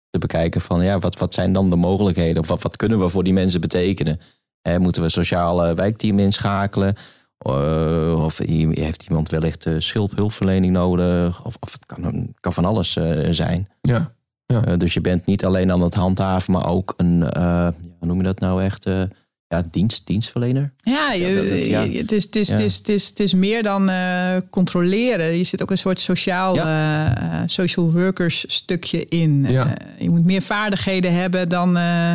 te 0.09 0.19
bekijken 0.19 0.61
van... 0.61 0.83
Ja, 0.83 0.99
wat, 0.99 1.17
wat 1.17 1.33
zijn 1.33 1.53
dan 1.53 1.69
de 1.69 1.75
mogelijkheden? 1.75 2.41
Of 2.41 2.47
wat, 2.47 2.61
wat 2.61 2.75
kunnen 2.75 2.99
we 2.99 3.09
voor 3.09 3.23
die 3.23 3.33
mensen 3.33 3.61
betekenen? 3.61 4.19
Hè, 4.61 4.79
moeten 4.79 5.01
we 5.01 5.09
sociale 5.09 5.73
wijkteam 5.75 6.19
inschakelen? 6.19 6.95
Eh, 7.37 8.23
of 8.23 8.37
heeft 8.71 9.05
iemand 9.07 9.29
wellicht 9.29 9.65
uh, 9.65 9.81
hulpverlening 10.15 10.73
nodig? 10.73 11.45
Of, 11.45 11.57
of 11.59 11.71
het 11.71 11.85
kan, 11.85 12.33
kan 12.39 12.53
van 12.53 12.65
alles 12.65 12.95
eh, 12.97 13.27
zijn. 13.29 13.69
Ja. 13.81 14.13
Eh, 14.45 14.61
dus 14.77 14.93
je 14.93 15.01
bent 15.01 15.25
niet 15.25 15.45
alleen 15.45 15.71
aan 15.71 15.81
het 15.81 15.93
handhaven, 15.95 16.53
maar 16.53 16.67
ook 16.67 16.93
een, 16.97 17.23
eh, 17.23 17.41
ja, 17.41 17.73
hoe 17.99 18.07
noem 18.07 18.17
je 18.17 18.23
dat 18.23 18.39
nou 18.39 18.63
echt? 18.63 18.85
eh, 18.85 19.01
ja, 19.47 19.63
dienst, 19.71 20.07
dienstverlener. 20.07 20.73
ja, 20.77 21.11
Ja, 21.13 21.27
ja. 21.27 21.87
het, 21.87 22.11
is, 22.11 22.23
het, 22.23 22.35
is, 22.35 22.47
Ja. 22.47 22.53
het, 22.55 22.63
is, 22.63 22.75
het, 22.77 22.89
is, 22.89 23.07
het 23.07 23.19
is 23.19 23.33
meer 23.33 23.63
dan 23.63 23.89
eh, 23.89 24.35
controleren. 24.49 25.37
Je 25.37 25.43
zit 25.43 25.61
ook 25.61 25.71
een 25.71 25.77
soort 25.77 25.99
sociaal, 25.99 26.57
eh, 26.57 27.05
eh, 27.05 27.43
social 27.45 27.91
workers 27.91 28.45
stukje 28.47 29.05
in. 29.05 29.45
Ja. 29.49 29.75
Eh, 29.77 30.01
je 30.01 30.09
moet 30.09 30.25
meer 30.25 30.41
vaardigheden 30.41 31.13
hebben 31.13 31.49
dan, 31.49 31.77
eh, 31.77 32.13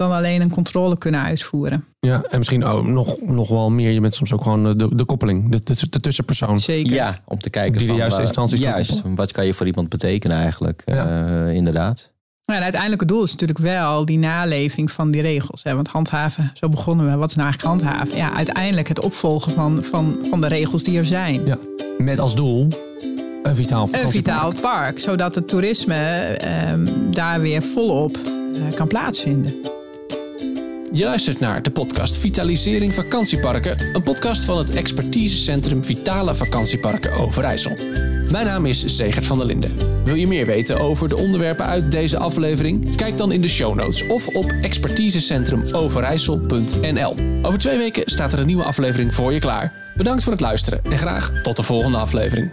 dan 0.00 0.12
alleen 0.12 0.40
een 0.40 0.50
controle 0.50 0.98
kunnen 0.98 1.22
uitvoeren. 1.22 1.84
Ja, 1.98 2.22
en 2.30 2.38
misschien 2.38 2.64
ook 2.64 2.86
nog, 2.86 3.16
nog 3.20 3.48
wel 3.48 3.70
meer. 3.70 3.90
Je 3.90 4.00
bent 4.00 4.14
soms 4.14 4.32
ook 4.32 4.42
gewoon 4.42 4.78
de, 4.78 4.94
de 4.94 5.04
koppeling, 5.04 5.50
de, 5.50 5.60
de, 5.64 5.88
de 5.90 6.00
tussenpersoon. 6.00 6.60
Zeker. 6.60 6.92
Ja, 6.92 7.20
om 7.24 7.40
te 7.40 7.50
kijken 7.50 7.78
Die 7.78 7.88
de 7.88 7.94
juiste 7.94 8.20
eh, 8.20 8.26
instanties 8.26 8.60
kan 8.60 8.70
Juist, 8.70 8.90
koppelen. 8.90 9.16
wat 9.16 9.32
kan 9.32 9.46
je 9.46 9.54
voor 9.54 9.66
iemand 9.66 9.88
betekenen 9.88 10.36
eigenlijk? 10.36 10.82
Ja. 10.84 11.26
Eh, 11.46 11.54
inderdaad. 11.54 12.12
Ja, 12.44 12.54
het 12.54 13.08
doel 13.08 13.22
is 13.22 13.30
natuurlijk 13.30 13.58
wel 13.58 14.04
die 14.04 14.18
naleving 14.18 14.90
van 14.90 15.10
die 15.10 15.22
regels. 15.22 15.62
Hè? 15.62 15.74
Want 15.74 15.88
handhaven, 15.88 16.50
zo 16.54 16.68
begonnen 16.68 17.10
we. 17.10 17.16
Wat 17.16 17.30
is 17.30 17.36
nou 17.36 17.48
eigenlijk 17.48 17.82
handhaven? 17.82 18.16
Ja, 18.16 18.36
uiteindelijk 18.36 18.88
het 18.88 19.00
opvolgen 19.00 19.52
van, 19.52 19.84
van, 19.84 20.18
van 20.30 20.40
de 20.40 20.48
regels 20.48 20.82
die 20.82 20.98
er 20.98 21.04
zijn. 21.04 21.46
Ja. 21.46 21.58
Met 21.98 22.18
als 22.18 22.34
doel 22.34 22.68
een 23.42 23.56
vitaal 23.56 23.88
Een 23.92 24.10
vitaal 24.10 24.52
park, 24.60 24.98
zodat 24.98 25.34
het 25.34 25.48
toerisme 25.48 25.94
ehm, 25.94 26.86
daar 27.10 27.40
weer 27.40 27.62
volop 27.62 28.16
eh, 28.16 28.74
kan 28.74 28.88
plaatsvinden. 28.88 29.54
Je 30.92 31.04
luistert 31.04 31.40
naar 31.40 31.62
de 31.62 31.70
podcast 31.70 32.16
Vitalisering 32.16 32.94
Vakantieparken. 32.94 33.76
Een 33.92 34.02
podcast 34.02 34.44
van 34.44 34.58
het 34.58 34.74
expertisecentrum 34.74 35.84
Vitale 35.84 36.34
Vakantieparken 36.34 37.12
Overijssel. 37.12 37.76
Mijn 38.30 38.46
naam 38.46 38.66
is 38.66 38.84
Zegert 38.84 39.26
van 39.26 39.38
der 39.38 39.46
Linden. 39.46 40.04
Wil 40.04 40.14
je 40.14 40.26
meer 40.26 40.46
weten 40.46 40.80
over 40.80 41.08
de 41.08 41.16
onderwerpen 41.16 41.66
uit 41.66 41.90
deze 41.90 42.18
aflevering? 42.18 42.96
Kijk 42.96 43.16
dan 43.16 43.32
in 43.32 43.40
de 43.40 43.48
show 43.48 43.74
notes 43.74 44.06
of 44.06 44.28
op 44.28 44.52
expertisecentrumoverijssel.nl. 44.62 47.14
Over 47.42 47.58
twee 47.58 47.78
weken 47.78 48.10
staat 48.10 48.32
er 48.32 48.38
een 48.38 48.46
nieuwe 48.46 48.64
aflevering 48.64 49.14
voor 49.14 49.32
je 49.32 49.40
klaar. 49.40 49.72
Bedankt 49.96 50.22
voor 50.22 50.32
het 50.32 50.40
luisteren 50.40 50.84
en 50.84 50.98
graag 50.98 51.32
tot 51.42 51.56
de 51.56 51.62
volgende 51.62 51.98
aflevering. 51.98 52.50